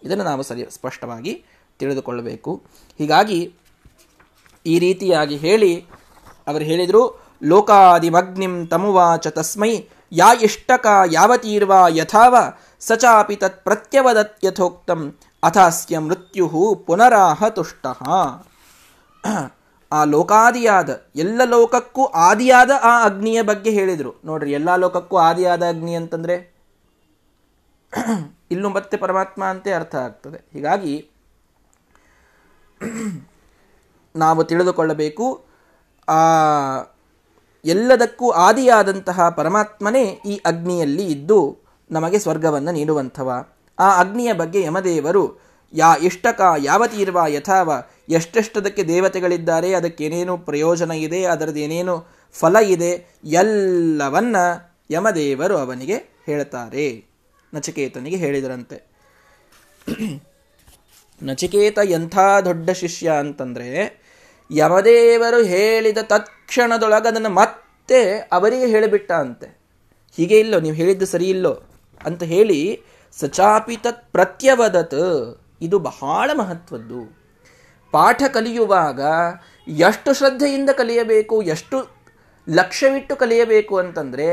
ಇದನ್ನು 0.04 0.24
ನಾವು 0.24 0.44
ಸರಿ 0.44 0.66
ಸ್ಪಷ್ಟವಾಗಿ 0.70 1.46
ತಿಳಿದುಕೊಳ್ಳಬೇಕು. 1.80 2.64
ಹೀಗಾಗಿ 2.98 3.54
ಈ 4.66 4.80
ರೀತಿಯಾಗಿ 4.80 5.36
ಹೇಳಿ 5.36 5.86
ಅವರು 6.48 6.64
ಹೇಳಿದರು 6.64 7.27
ಲೋಕಾದಿಮಗ್ನಿಂ 7.42 8.68
ತಮುವಾಚ 8.68 9.28
ತಸ್ಮೈ, 9.28 9.74
ಯಾ 10.12 10.30
ಇಷ್ಟಕ 10.42 10.88
ಯಾವತೀರ್ವಾ 11.12 11.88
ಯಥಾವ, 11.88 12.36
ಸಚಾಪಿ 12.80 13.36
ತತ್ 13.36 13.64
ಪ್ರತ್ಯವದತ್ 13.64 14.46
ಯಥೋಕ್ತಂ, 14.46 15.02
ಅಥಾಸ್ಯ 15.44 16.00
ಮೃತ್ಯು 16.00 16.84
ಪುನರಾಹ 16.88 17.48
ತುಷ್ಟ 17.48 17.86
ಆ 19.92 20.04
ಲೋಕಾದಿಯಾದ, 20.04 20.90
ಎಲ್ಲ 21.16 21.42
ಲೋಕಕ್ಕೂ 21.46 22.06
ಆದಿಯಾದ 22.06 22.72
ಆ 22.84 22.94
ಅಗ್ನಿಯ 23.04 23.42
ಬಗ್ಗೆ 23.42 23.72
ಹೇಳಿದರು. 23.72 24.12
ನೋಡ್ರಿ, 24.26 24.52
ಎಲ್ಲ 24.52 24.76
ಲೋಕಕ್ಕೂ 24.76 25.18
ಆದಿಯಾದ 25.18 25.64
ಅಗ್ನಿ 25.64 25.96
ಅಂತಂದ್ರೆ? 25.96 26.36
ಇಲ್ಲೂ 28.52 28.70
ಮತ್ತೆ 28.70 28.98
ಪರಮಾತ್ಮ 28.98 29.44
ಅಂತೆ 29.44 29.72
ಅರ್ಥ 29.74 29.96
ಆಗ್ತದೆ. 29.96 30.40
ಹೀಗಾಗಿ, 30.54 31.10
ನಾವು 34.16 34.44
ತಿಳಿದುಕೊಳ್ಳಬೇಕು, 34.44 35.46
ಆ 36.08 36.20
ಎಲ್ಲದಕ್ಕೂ 37.68 38.30
ಆದಿಯಾದಂತಹ 38.30 39.30
ಪರಮಾತ್ಮನೇ 39.30 40.04
ಈ 40.26 40.42
ಅಗ್ನಿಯಲ್ಲಿ 40.46 41.06
ಇದ್ದು 41.08 41.60
ನಮಗೆ 41.92 42.20
ಸ್ವರ್ಗವನ್ನು 42.20 42.72
ನೀಡುವಂಥವ. 42.72 43.32
ಆ 43.80 44.00
ಅಗ್ನಿಯ 44.00 44.34
ಬಗ್ಗೆ 44.34 44.62
ಯಮದೇವರು, 44.62 45.42
ಯಾ 45.74 45.96
ಇಷ್ಟಕ 45.96 46.42
ಯಾವತೀರ್ವ 46.58 47.20
ಯಥಾವ, 47.28 47.74
ಎಷ್ಟೆಷ್ಟದಕ್ಕೆ 48.10 48.84
ದೇವತೆಗಳಿದ್ದಾರೆ 48.84 49.74
ಅದಕ್ಕೆ 49.74 50.06
ಏನೇನು 50.06 50.38
ಪ್ರಯೋಜನ 50.38 50.92
ಇದೆ 50.92 51.26
ಅದರದ್ದು 51.26 51.60
ಏನೇನು 51.60 52.06
ಫಲ 52.34 52.56
ಇದೆ, 52.56 52.92
ಎಲ್ಲವನ್ನ 53.24 54.36
ಯಮದೇವರು 54.92 55.58
ಅವನಿಗೆ 55.58 55.96
ಹೇಳ್ತಾರೆ. 56.26 57.06
ನಚಿಕೇತನಿಗೆ 57.54 58.16
ಹೇಳಿದರಂತೆ. 58.16 58.78
ನಚಿಕೇತ 61.24 61.80
ಎಂಥ 61.84 62.18
ದೊಡ್ಡ 62.46 62.70
ಶಿಷ್ಯ 62.70 63.12
ಅಂತಂದರೆ, 63.12 63.70
ಯಮದೇವರು 64.52 65.44
ಹೇಳಿದ 65.44 65.98
ತಕ್ಷಣದೊಳಗೆ 66.04 66.37
ಅದನ್ನು 67.08 67.30
ಮತ್ತೆ 67.30 68.02
ಅವರಿಗೆ 68.32 68.68
ಹೇಳಿಬಿಟ್ಟ 68.68 69.12
ಅಂತೆ 69.12 69.48
ಹೀಗೆ 70.18 70.40
ಇಲ್ಲೋ, 70.40 70.60
ನೀವು 70.60 70.76
ಹೇಳಿದ್ದು 70.76 71.06
ಸರಿ 71.06 71.30
ಇಲ್ಲೋ 71.30 71.62
ಅಂತ 72.06 72.24
ಹೇಳಿ 72.24 72.82
ಸಚಾಪಿ 73.12 73.78
ತತ್ 73.78 74.12
ಪ್ರತ್ಯವದತ್ 74.12 75.02
ಇದು 75.62 75.80
ಬಹಳ 75.80 76.30
ಮಹತ್ವದ್ದು. 76.34 77.02
ಪಾಠ 77.92 78.24
ಕಲಿಯುವಾಗ 78.34 79.02
ಎಷ್ಟು 79.68 80.14
ಶ್ರದ್ಧೆಯಿಂದ 80.14 80.70
ಕಲಿಯಬೇಕು, 80.70 81.42
ಎಷ್ಟು 81.42 81.78
ಲಕ್ಷ್ಯವಿಟ್ಟು 82.50 83.16
ಕಲಿಯಬೇಕು 83.16 83.78
ಅಂತಂದರೆ 83.78 84.28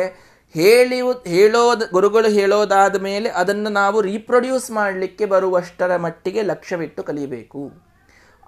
ಹೇಳಿ 0.55 0.99
ಹೇಳೋದ, 1.27 1.83
ಗುರುಗಳು 1.93 2.29
ಹೇಳೋದಾದ 2.29 2.97
ಮೇಲೆ 3.03 3.29
ಅದನ್ನು 3.29 3.71
ನಾವು 3.71 4.01
ರೀಪ್ರೊಡ್ಯೂಸ್ 4.01 4.71
ಮಾಡಲಿಕ್ಕೆ 4.71 5.27
ಬರುವಷ್ಟರ 5.27 5.97
ಮಟ್ಟಿಗೆ 5.97 6.43
ಲಕ್ಷ್ಯವಿಟ್ಟು 6.43 7.03
ಕಲಿಯಬೇಕು. 7.03 7.94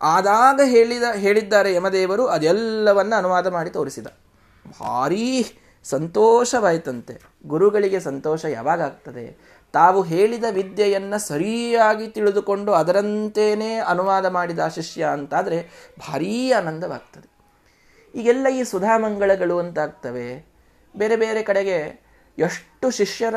ಆದಾಗ 0.02 0.60
ಹೇಳಿದ, 0.64 1.02
ಹೇಳಿದ್ದಾರೆ 1.14 1.74
ಯಮದೇವರು, 1.74 2.26
ಅದೆಲ್ಲವನ್ನ 2.26 3.14
ಅನುವಾದ 3.16 3.46
ಮಾಡಿ 3.46 3.70
ತೋರಿಸಿದ. 3.70 4.06
ಭಾರೀ 4.80 5.58
ಸಂತೋಷವಾಯಿತಂತೆ. 5.84 7.20
ಗುರುಗಳಿಗೆ 7.46 8.00
ಸಂತೋಷ 8.00 8.44
ಯಾವಾಗ 8.44 8.82
ಆಗ್ತದೆ? 8.82 9.56
ತಾವು 9.72 10.02
ಹೇಳಿದ 10.02 10.44
ವಿದ್ಯೆಯನ್ನು 10.50 11.18
ಸರಿಯಾಗಿ 11.18 12.08
ತಿಳಿದುಕೊಂಡು 12.08 12.72
ಅದರಂತೇನೆ 12.72 13.74
ಅನುವಾದ 13.74 14.26
ಮಾಡಿದ 14.26 14.58
ಶಿಷ್ಯ 14.68 15.04
ಅಂತಾದರೆ 15.04 15.90
ಭಾರೀ 15.98 16.52
ಆನಂದವಾಗ್ತದೆ. 16.52 17.36
ಈಗೆಲ್ಲ 18.14 18.48
ಈ 18.48 18.64
ಸುಧಾಮಂಗಳಗಳು 18.64 19.58
ಅಂತಾಗ್ತವೆ. 19.58 20.46
ಬೇರೆ 20.96 21.16
ಬೇರೆ 21.16 21.42
ಕಡೆಗೆ 21.42 22.04
ಎಷ್ಟು 22.38 22.90
ಶಿಷ್ಯರ 22.90 23.34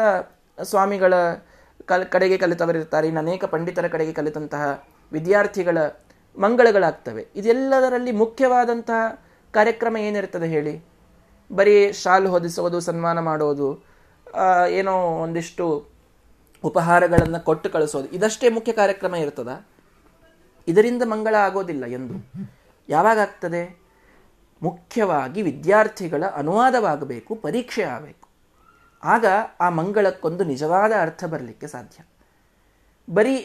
ಸ್ವಾಮಿಗಳ 0.64 1.14
ಕಡೆಗೆ 2.10 2.38
ಕಲಿತವರಿರ್ತಾರೆ. 2.38 3.08
ಇನ್ನು 3.08 3.22
ಅನೇಕ 3.22 3.46
ಪಂಡಿತರ 3.46 3.88
ಕಡೆಗೆ 3.88 4.14
ಕಲಿತಂತಹ 4.14 4.84
ವಿದ್ಯಾರ್ಥಿಗಳ 5.12 5.78
ಮಂಗಳಗಳಾಗ್ತವೆ. 6.40 7.28
ಇದೆಲ್ಲದರಲ್ಲಿ 7.36 8.12
ಮುಖ್ಯವಾದಂತಹ 8.12 9.20
ಕಾರ್ಯಕ್ರಮ 9.52 9.98
ಏನಿರ್ತದೆ 9.98 10.48
ಹೇಳಿ? 10.48 10.74
ಬರೀ 11.52 11.92
ಶಾಲು 11.92 12.30
ಹೊದಿಸೋದು 12.30 12.80
ಸನ್ಮಾನ 12.80 13.20
ಮಾಡೋದು 13.20 13.70
ಏನೋ 14.70 14.94
ಒಂದಿಷ್ಟು 15.24 15.66
ಉಪಹಾರಗಳನ್ನು 16.64 17.40
ಕೊಟ್ಟು 17.46 17.70
ಕಳಿಸೋದು, 17.70 18.08
ಇದಷ್ಟೇ 18.08 18.50
ಮುಖ್ಯ 18.50 18.72
ಕಾರ್ಯಕ್ರಮ 18.72 19.16
ಇರ್ತದ? 19.16 19.52
ಇದರಿಂದ 20.68 21.04
ಮಂಗಳ 21.04 21.36
ಆಗೋದಿಲ್ಲ 21.36 21.86
ಎಂದು. 21.86 22.16
ಯಾವಾಗ 22.90 23.20
ಆಗ್ತದೆ? 23.20 23.64
ಮುಖ್ಯವಾಗಿ 24.62 25.42
ವಿದ್ಯಾರ್ಥಿಗಳ 25.42 26.24
ಅನುವಾದವಾಗಬೇಕು, 26.36 27.36
ಪರೀಕ್ಷೆ 27.36 27.84
ಆಗಬೇಕು. 27.84 28.28
ಆಗ 29.04 29.26
ಆ 29.60 29.70
ಮಂಗಳಕ್ಕೊಂದು 29.70 30.44
ನಿಜವಾದ 30.44 30.92
ಅರ್ಥ 31.02 31.24
ಬರಲಿಕ್ಕೆ 31.26 31.68
ಸಾಧ್ಯ. 31.68 32.00
ಬರೀ 33.10 33.36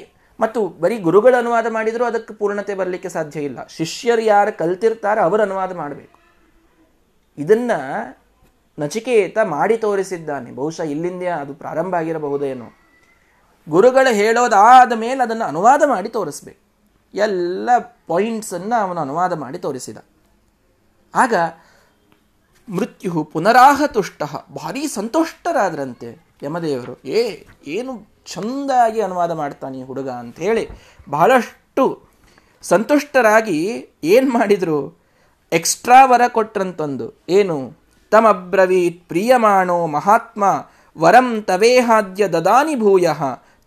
ಮತ್ತು 0.41 0.69
ಬರೀ 0.69 0.99
ಗುರುಗಳು 0.99 1.39
ಅನುವಾದ 1.39 1.67
ಮಾಡಿದರೂ 1.71 2.05
ಅದಕ್ಕೆ 2.05 2.35
ಪೂರ್ಣತೆ 2.35 2.75
ಬರಲಿಕ್ಕೆ 2.75 3.09
ಸಾಧ್ಯ 3.09 3.41
ಇಲ್ಲ. 3.41 3.67
ಶಿಷ್ಯರು 3.67 4.23
ಯಾರು 4.23 4.59
ಕಲ್ತಿರ್ತಾರೆ 4.59 5.21
ಅವರು 5.21 5.43
ಅನುವಾದ 5.43 5.77
ಮಾಡಬೇಕು. 5.77 6.19
ಇದನ್ನ 7.39 7.71
ನಚಿಕೇತ 8.79 9.39
ಮಾಡಿ 9.45 9.77
ತೋರಿಸಿದ್ದಾನೆ. 9.77 10.53
ಬಹುಶಃ 10.53 10.83
ಇಲ್ಲಿಂದ 10.83 11.23
ಅದು 11.23 11.55
ಪ್ರಾರಂಭ 11.55 11.95
ಆಗಿರಬಹುದೇನೋ 11.95 12.67
ಗುರುಗಳು 13.69 14.15
ಹೇಳೋದಾದ 14.15 14.93
ಮೇಲೆ 14.93 15.23
ಅದನ್ನು 15.23 15.45
ಅನುವಾದ 15.45 15.83
ಮಾಡಿ 15.87 16.09
ತೋರಿಸ್ಬೇಕು. 16.09 16.65
ಎಲ್ಲ 17.15 17.71
ಪಾಯಿಂಟ್ಸನ್ನು 18.07 18.81
ಅವನು 18.81 19.01
ಅನುವಾದ 19.01 19.33
ಮಾಡಿ 19.33 19.59
ತೋರಿಸಿದ. 19.59 19.99
ಆಗ 21.15 21.35
ಮೃತ್ಯು 22.69 23.25
ಪುನರಾಹ 23.25 23.83
ಭಾರೀ 23.87 24.55
ಭಾರಿ 24.55 24.89
ಸಂತುಷ್ಟರಾದ್ರಂತೆ 24.89 26.27
ಯಮದೇವರು. 26.43 27.09
ಏ, 27.09 27.45
ಏನು 27.67 28.14
ಚಂದಾಗಿ 28.27 29.01
ಅನುವಾದ 29.01 29.31
ಮಾಡ್ತಾನೆ 29.31 29.79
ಈ 29.79 29.83
ಹುಡುಗ 29.83 30.09
ಅಂತ 30.09 30.39
ಹೇಳಿ 30.39 30.69
ಬಹಳಷ್ಟು 31.11 32.03
ಸಂತುಷ್ಟರಾಗಿ 32.63 33.89
ಏನು 34.05 34.31
ಮಾಡಿದರು? 34.31 34.99
ಎಕ್ಸ್ಟ್ರಾ 35.53 36.05
ವರ 36.05 36.21
ಕೊಟ್ರಂತಂದು. 36.29 37.25
ಏನು? 37.29 37.77
ತಮಬ್ರವೀತ್ 38.11 39.09
ಪ್ರಿಯಮಾಣೋ 39.09 39.87
ಮಹಾತ್ಮ 39.87 40.45
ವರಂ 40.99 41.43
ತವೇಹಾದ್ಯ 41.43 42.29
ದದಾನಿ 42.29 42.77
ಭೂಯ 42.77 43.07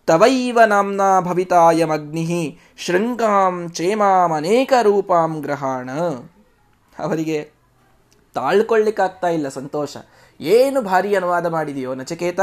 ತವೈವ 0.06 0.60
ನಾಮ್ನಾ 0.66 1.20
ಭವಿತಾಯಮಗ್ನಿ 1.20 2.58
ಶೃಂಗಾಂ 2.76 3.68
ಚೇಮಾಂ 3.68 3.68
ಚೇಮಾಮನೇಕ 3.68 4.72
ರೂಪಾಂ 4.82 5.40
ಗ್ರಹಾಣ. 5.40 5.90
ಅವರಿಗೆ 6.98 7.50
ತಾಳ್ಕೊಳ್ಳಿಕ್ಕಾಗ್ತಾ 8.34 9.28
ಇಲ್ಲ 9.28 9.48
ಸಂತೋಷ. 9.48 9.96
ಏನು 10.40 10.82
ಭಾರಿ 10.82 11.16
ಅನುವಾದ 11.16 11.46
ಮಾಡಿದೆಯೋ 11.46 11.94
ನಚಕೇತ? 11.94 12.40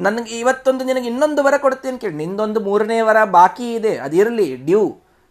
ನನಗೆ 0.00 0.34
ಇವತ್ತೊಂದು 0.38 0.84
ನಿನಗೆ 0.84 1.08
ಇನ್ನೊಂದು 1.08 1.40
ವರ 1.44 1.56
ಕೊಡ್ತೇನೆ 1.56 1.98
ಕೇಳಿ. 1.98 2.14
ನಿಂದೊಂದು 2.14 2.60
ಮೂರನೇ 2.60 2.98
ವರ 3.00 3.18
ಬಾಕಿ 3.24 3.66
ಇದೆ. 3.74 3.92
ಅದಿರಲಿ, 3.98 4.48
ಡ್ಯೂ. 4.56 4.82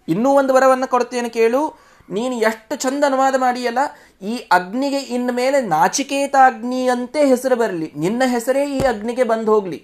ಇನ್ನೂ 0.08 0.30
ಒಂದು 0.32 0.54
ವರವನ್ನು 0.54 0.88
ಕೊಡ್ತೇನೆ 0.90 1.30
ಕೇಳು. 1.30 1.62
ನೀನು 2.10 2.36
ಎಷ್ಟು 2.36 2.74
ಚಂದ 2.76 3.04
ಅನುವಾದ 3.06 3.36
ಮಾಡಿಯಲ್ಲ, 3.38 3.82
ಈ 4.22 4.36
ಅಗ್ನಿಗೆ 4.52 5.00
ಇನ್ನು 5.16 5.34
ಮೇಲೆ 5.34 5.58
ನಾಚಿಕೇತ 5.62 6.36
ಅಗ್ನಿ 6.46 6.88
ಅಂತೆ 6.88 7.22
ಹೆಸರು 7.28 7.56
ಬರಲಿ. 7.56 7.88
ನಿನ್ನ 7.96 8.24
ಹೆಸರೇ 8.26 8.64
ಈ 8.78 8.80
ಅಗ್ನಿಗೆ 8.80 9.24
ಬಂದು 9.24 9.50
ಹೋಗಲಿ. 9.54 9.80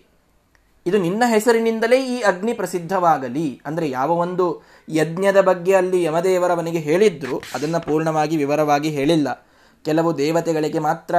ಇದು 0.85 0.97
ನಿನ್ನ 0.97 1.23
ಹೆಸರಿನಿಂದಲೇ 1.27 1.97
ಈ 2.05 2.21
ಅಗ್ನಿ 2.21 2.53
ಪ್ರಸಿದ್ಧವಾಗಲಿ. 2.53 3.61
ಅಂದರೆ 3.65 3.85
ಯಾವ 3.89 4.11
ಒಂದು 4.11 4.45
ಯಜ್ಞದ 4.89 5.41
ಬಗ್ಗೆ 5.41 5.75
ಅಲ್ಲಿ 5.75 6.03
ಯಮದೇವರವನಿಗೆ 6.03 6.79
ಹೇಳಿದ್ರು, 6.79 7.37
ಅದನ್ನು 7.55 7.79
ಪೂರ್ಣವಾಗಿ 7.85 8.37
ವಿವರವಾಗಿ 8.37 8.89
ಹೇಳಿಲ್ಲ. 8.89 9.45
ಕೆಲವು 9.85 10.17
ದೇವತೆಗಳಿಗೆ 10.17 10.79
ಮಾತ್ರ 10.79 11.15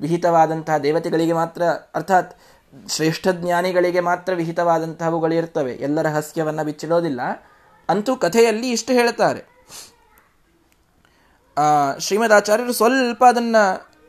ವಿಹಿತವಾದಂತಹ 0.00 0.76
ದೇವತೆಗಳಿಗೆ 0.78 1.32
ಮಾತ್ರ, 1.32 1.62
ಅರ್ಥಾತ್ 1.94 2.32
ಶ್ರೇಷ್ಠ 2.88 3.28
ಜ್ಞಾನಿಗಳಿಗೆ 3.28 4.00
ಮಾತ್ರ 4.00 4.34
ವಿಹಿತವಾದಂತಹವುಗಳು 4.34 5.34
ಇರ್ತವೆ. 5.34 5.72
ಎಲ್ಲ 5.72 6.02
ರಹಸ್ಯವನ್ನು 6.02 6.64
ಬಿಚ್ಚಿಡೋದಿಲ್ಲ. 6.64 7.20
ಅಂತೂ 7.88 8.16
ಕಥೆಯಲ್ಲಿ 8.16 8.70
ಇಷ್ಟು 8.70 8.92
ಹೇಳ್ತಾರೆ. 8.92 9.42
ಶ್ರೀಮದಾಚಾರ್ಯರು 11.98 12.72
ಸ್ವಲ್ಪ 12.72 13.24
ಅದನ್ನ 13.24 13.56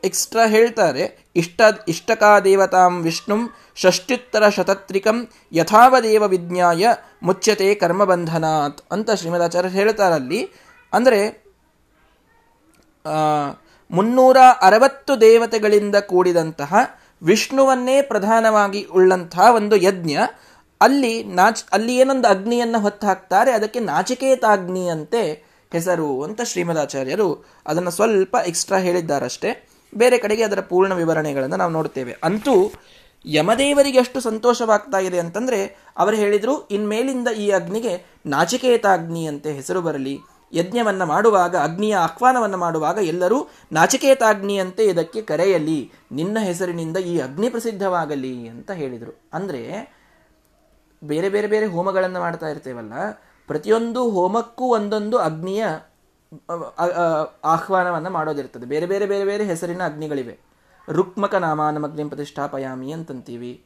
ಎಕ್ಸ್ಟ್ರಾ 0.04 0.46
ಹೇಳ್ತಾರೆ. 0.46 1.04
ಇಷ್ಟ 1.36 1.60
ಇಷ್ಟಕಾ 1.88 2.40
ದೇವತಾಂ 2.40 3.02
ವಿಷ್ಣುಂ 3.02 3.42
ಷಷ್ಟ್ಯುತ್ತರ 3.76 4.48
ಶತತ್ರಿಕಂ 4.48 5.28
ಯಥಾವದೇವ 5.52 6.24
ವಿಜ್ಞಾಯ 6.28 6.92
ಮುಚ್ಯತೆ 7.22 7.74
ಕರ್ಮಬಂಧನಾತ್ 7.74 8.80
ಅಂತ 8.90 9.10
ಶ್ರೀಮದಾಚಾರ್ಯರು 9.10 9.74
ಹೇಳ್ತಾರಲ್ಲಿ 9.74 10.40
ಅಂದರೆ 10.92 11.20
ಮುನ್ನೂರ 13.90 14.36
ಅರವತ್ತು 14.60 15.20
ದೇವತೆಗಳಿಂದ 15.20 15.96
ಕೂಡಿದಂತಹ 15.96 16.74
ವಿಷ್ಣುವನ್ನೇ 17.22 18.02
ಪ್ರಧಾನವಾಗಿ 18.02 18.84
ಉಳ್ಳಂತಹ 18.84 19.54
ಒಂದು 19.54 19.76
ಯಜ್ಞ, 19.76 20.16
ಅಲ್ಲಿ 20.80 21.24
ನಾಚ್, 21.24 21.64
ಅಲ್ಲಿ 21.72 21.96
ಏನೊಂದು 21.96 22.28
ಅಗ್ನಿಯನ್ನು 22.28 22.80
ಹೊತ್ತು 22.80 23.06
ಹಾಕ್ತಾರೆ 23.06 23.52
ಅದಕ್ಕೆ 23.52 23.80
ನಾಚಿಕೇತಾಗ್ನಿ 23.80 24.88
ಅಂತೆ 24.88 25.48
ಹೆಸರು 25.72 26.22
ಅಂತ 26.22 26.40
ಶ್ರೀಮದಾಚಾರ್ಯರು 26.42 27.44
ಅದನ್ನು 27.66 27.90
ಸ್ವಲ್ಪ 27.90 28.36
ಎಕ್ಸ್ಟ್ರಾ 28.46 28.78
ಹೇಳಿದ್ದಾರಷ್ಟೇ. 28.78 29.68
ಬೇರೆ 29.96 30.18
ಕಡೆಗೆ 30.18 30.42
ಅದರ 30.42 30.60
ಪೂರ್ಣ 30.60 30.92
ವಿವರಣೆಗಳನ್ನು 30.92 31.56
ನಾವು 31.56 31.72
ನೋಡ್ತೇವೆ 31.72 32.16
ಅಂತೂ, 32.24 32.72
ಯಮದೇವರಿಗೆ 33.26 33.98
ಎಷ್ಟು 33.98 34.20
ಸಂತೋಷವಾಗ್ತಾ 34.20 34.98
ಇದೆ 34.98 35.18
ಅಂತಂದರೆ, 35.18 35.76
ಅವರು 35.96 36.16
ಹೇಳಿದರು, 36.16 36.68
ಇನ್ಮೇಲಿಂದ 36.68 37.28
ಈ 37.28 37.50
ಅಗ್ನಿಗೆ 37.50 38.20
ನಾಚಿಕೇತಾಗ್ನಿ 38.26 39.26
ಅಂತೆ 39.26 39.52
ಹೆಸರು 39.52 39.82
ಬರಲಿ. 39.82 40.18
ಯಜ್ಞವನ್ನ 40.52 41.02
ಮಾಡುವಾಗ, 41.02 41.56
ಅಗ್ನಿಯ 41.56 41.96
ಆಹ್ವಾನವನ್ನು 41.96 42.58
ಮಾಡುವಾಗ 42.58 42.98
ಎಲ್ಲರೂ 43.02 43.48
ನಾಚಿಕೇತಾಗ್ನಿಯಂತೆ 43.72 44.84
ಇದಕ್ಕೆ 44.84 45.22
ಕರೆಯಲಿ. 45.22 45.92
ನಿನ್ನ 46.12 46.38
ಹೆಸರಿನಿಂದ 46.40 46.96
ಈ 46.96 47.18
ಅಗ್ನಿ 47.18 47.48
ಪ್ರಸಿದ್ಧವಾಗಲಿ 47.48 48.48
ಅಂತ 48.48 48.70
ಹೇಳಿದರು. 48.70 49.20
ಅಂದರೆ, 49.32 49.62
ಬೇರೆ 51.04 51.28
ಬೇರೆ 51.28 51.46
ಬೇರೆ 51.46 51.66
ಹೋಮಗಳನ್ನು 51.66 52.20
ಮಾಡ್ತಾ 52.20 52.48
ಇರ್ತೇವಲ್ಲ, 52.48 52.92
ಪ್ರತಿಯೊಂದು 53.46 54.10
ಹೋಮಕ್ಕೂ 54.10 54.64
ಒಂದೊಂದು 54.64 55.18
ಅಗ್ನಿಯ 55.18 55.66
ಆಹ್ವಾನವನ್ನು 57.44 58.10
ಮಾಡೋದಿರ್ತದೆ. 58.10 58.66
ಬೇರೆ 58.66 58.86
ಬೇರೆ 58.86 59.06
ಬೇರೆ 59.06 59.24
ಬೇರೆ 59.24 59.44
ಹೆಸರಿನ 59.44 59.82
ಅಗ್ನಿಗಳಿವೆ. 59.84 60.38
ರುಕ್ಮಕ 60.88 61.34
ನಾಮಾನಮಗ್ನಿ 61.34 62.04
ಪ್ರತಿಷ್ಠಾಪಯಾಮಿ 62.04 62.92
ಅಂತಂತೀವಿ 62.92 63.64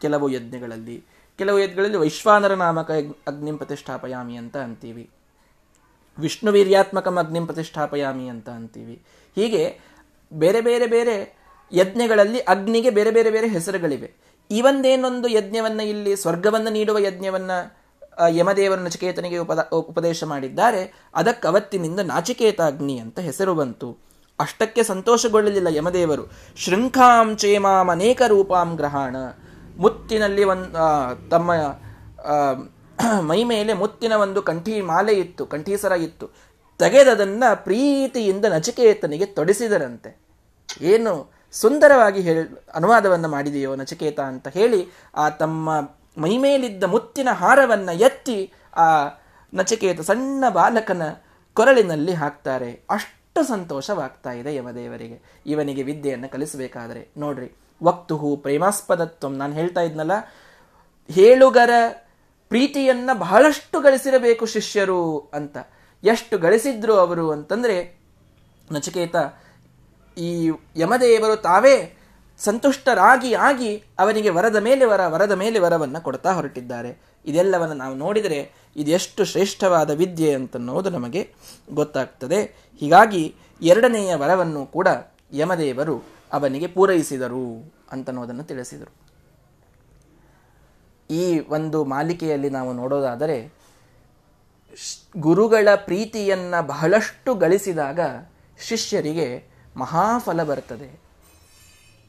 ಕೆಲವು 0.00 0.28
ಯಜ್ಞಗಳಲ್ಲಿ. 0.28 1.04
ಕೆಲವು 1.38 1.58
ಯಜ್ಞಗಳಲ್ಲಿ 1.58 1.96
ವೈಶ್ವಾನರ 1.96 2.54
ನಾಮಕ 2.54 2.90
ಅಗ್ನಿಂ 3.26 3.56
ಪ್ರತಿಷ್ಠಾಪಯಾಮಿ 3.56 4.36
ಅಂತ 4.36 4.56
ಅಂತೀವಿ. 4.56 5.10
ವಿಷ್ಣು 6.18 6.52
ವೀರ್ಯಾತ್ಮಕಂ 6.52 7.16
ಅಗ್ನಿಂ 7.16 7.46
ಪ್ರತಿಷ್ಠಾಪಯಾಮಿ 7.46 8.28
ಅಂತ 8.28 8.48
ಅಂತೀವಿ. 8.48 9.02
ಹೀಗೆ 9.34 9.78
ಬೇರೆ 10.32 10.60
ಬೇರೆ 10.60 10.86
ಬೇರೆ 10.86 11.40
ಯಜ್ಞಗಳಲ್ಲಿ 11.72 12.38
ಅಗ್ನಿಗೆ 12.38 12.90
ಬೇರೆ 12.90 13.10
ಬೇರೆ 13.10 13.30
ಬೇರೆ 13.30 13.48
ಹೆಸರುಗಳಿವೆ. 13.48 14.14
ಇವಂದೇನೊಂದು 14.50 15.28
ಯಜ್ಞವನ್ನು 15.28 15.82
ಇಲ್ಲಿ 15.82 16.16
ಸ್ವರ್ಗವನ್ನು 16.16 16.70
ನೀಡುವ 16.70 16.98
ಯಜ್ಞವನ್ನು 16.98 17.80
ಯಮದೇವರ 18.28 18.78
ನಚಿಕೇತನಿಗೆ 18.78 19.38
ಉಪದ, 19.38 19.68
ಉಪದೇಶ 19.70 20.24
ಮಾಡಿದ್ದಾರೆ. 20.24 20.94
ಅದಕ್ಕೆ 21.14 21.48
ಅವತ್ತಿನಿಂದ 21.48 22.00
ನಾಚಿಕೇತ 22.00 22.60
ಅಗ್ನಿ 22.60 22.98
ಅಂತ 22.98 23.18
ಹೆಸರು 23.18 23.54
ಬಂತು. 23.54 23.98
ಅಷ್ಟಕ್ಕೆ 24.40 24.82
ಸಂತೋಷಗೊಳ್ಳಲಿಲ್ಲ 24.82 25.76
ಯಮದೇವರು. 25.76 26.30
ಶೃಂಖಾಂ 26.56 27.36
ಚೇಮಾಂ 27.36 27.88
ಅನೇಕ 27.90 28.22
ರೂಪಾಂ 28.26 28.76
ಗ್ರಹಣ. 28.76 29.16
ಮುತ್ತಿನಲ್ಲಿ 29.76 30.44
ಒಂದು 30.44 31.28
ತಮ್ಮ 31.28 31.52
ಮೈ 33.20 33.44
ಮೇಲೆ 33.44 33.72
ಮುತ್ತಿನ 33.72 34.12
ಒಂದು 34.12 34.42
ಕಂಠಿ 34.42 34.80
ಮಾಲೆ 34.80 35.12
ಇತ್ತು 35.12 35.46
ಕಂಠೀಸರ 35.46 35.92
ಇತ್ತು. 35.92 36.30
ತೆಗೆದದನ್ನ 36.78 37.44
ಪ್ರೀತಿಯಿಂದ 37.54 38.44
ನಚಿಕೇತನಿಗೆ 38.44 39.26
ತೊಡಿಸಿದರಂತೆ. 39.26 40.20
ಏನು 40.80 41.30
ಸುಂದರವಾಗಿ 41.52 42.20
ಹೇಳಿ, 42.20 42.48
ಅನುವಾದವನ್ನು 42.74 43.28
ಮಾಡಿದೆಯೋ 43.28 43.76
ನಚಿಕೇತ 43.76 44.20
ಅಂತ 44.20 44.48
ಹೇಳಿ 44.48 44.88
ಆ 45.14 45.28
ತಮ್ಮ 45.28 45.80
ಮೈಮೇಲಿದ್ದ 46.18 46.84
ಮುತ್ತಿನ 46.84 47.28
ಹಾರವನ್ನು 47.32 47.92
ಎತ್ತಿ 47.92 48.52
ಆ 48.76 48.86
ನಚಿಕೇತ 49.54 50.00
ಸಣ್ಣ 50.00 50.44
ಬಾಲಕನ 50.48 51.02
ಕೊರಳಿನಲ್ಲಿ 51.54 52.12
ಹಾಕ್ತಾರೆ. 52.12 52.82
ಅಷ್ಟು 52.90 53.42
ಸಂತೋಷವಾಗ್ತಾ 53.42 54.32
ಇದೆ 54.32 54.54
ಯಮದೇವರಿಗೆ 54.54 55.42
ಇವನಿಗೆ 55.46 55.82
ವಿದ್ಯೆಯನ್ನು 55.82 56.28
ಕಲಿಸಬೇಕಾದರೆ. 56.28 57.08
ನೋಡ್ರಿ, 57.16 57.56
ವಕ್ತುಹು 57.82 58.36
ಪ್ರೇಮಾಸ್ಪದತ್ವ. 58.36 59.28
ನಾನು 59.28 59.52
ಹೇಳ್ತಾ 59.52 59.80
ಇದ್ನಲ್ಲ, 59.80 60.12
ಹೇಳುಗರ 61.10 61.70
ಪ್ರೀತಿಯನ್ನ 62.50 63.10
ಬಹಳಷ್ಟು 63.18 63.80
ಗಳಿಸಿರಬೇಕು 63.80 64.46
ಶಿಷ್ಯರು 64.46 65.18
ಅಂತ. 65.18 65.58
ಎಷ್ಟು 66.04 66.38
ಗಳಿಸಿದ್ರು 66.38 66.92
ಅವರು 66.92 67.30
ಅಂತಂದ್ರೆ, 67.30 68.00
ನಚಿಕೇತ, 68.72 69.16
ಈ 70.18 70.50
ಯಮದೇವರು 70.76 71.36
ತಾವೇ 71.36 71.96
ಸಂತುಷ್ಟರಾಗಿ 72.38 73.34
ಆಗಿ 73.34 73.76
ಅವನಿಗೆ 73.98 74.30
ವರದ 74.30 74.56
ಮೇಲೆ 74.56 74.84
ವರ, 74.84 75.06
ವರದ 75.06 75.32
ಮೇಲೆ 75.32 75.58
ವರವನ್ನು 75.58 76.00
ಕೊಡ್ತಾ 76.00 76.32
ಹೊರಟಿದ್ದಾರೆ. 76.32 76.98
ಇದೆಲ್ಲವನ್ನು 77.26 77.74
ನಾವು 77.74 77.94
ನೋಡಿದರೆ 77.94 78.52
ಇದೆಷ್ಟು 78.76 79.24
ಶ್ರೇಷ್ಠವಾದ 79.24 79.90
ವಿದ್ಯೆ 79.90 80.34
ಅಂತನ್ನೋದು 80.34 80.90
ನಮಗೆ 80.90 81.34
ಗೊತ್ತಾಗ್ತದೆ. 81.72 82.42
ಹೀಗಾಗಿ 82.80 83.34
ಎರಡನೆಯ 83.62 84.14
ವರವನ್ನು 84.14 84.66
ಕೂಡ 84.66 84.88
ಯಮದೇವರು 85.32 86.04
ಅವನಿಗೆ 86.32 86.66
ಪೂರೈಸಿದರು 86.66 87.74
ಅಂತನ್ನೋದನ್ನು 87.92 88.44
ತಿಳಿಸಿದರು. 88.44 88.99
ಈ 91.10 91.40
ಒಂದು 91.48 91.84
ಮಾಲಿಕೆಯಲ್ಲಿ 91.84 92.50
ನಾವು 92.50 92.72
ನೋಡೋದಾದರೆ, 92.72 93.38
ಗುರುಗಳ 95.18 95.68
ಪ್ರೀತಿಯನ್ನು 95.74 96.66
ಬಹಳಷ್ಟು 96.66 97.34
ಗಳಿಸಿದಾಗ 97.34 98.00
ಶಿಷ್ಯರಿಗೆ 98.58 99.28
ಮಹಾಫಲ 99.76 100.42
ಬರ್ತದೆ 100.42 101.00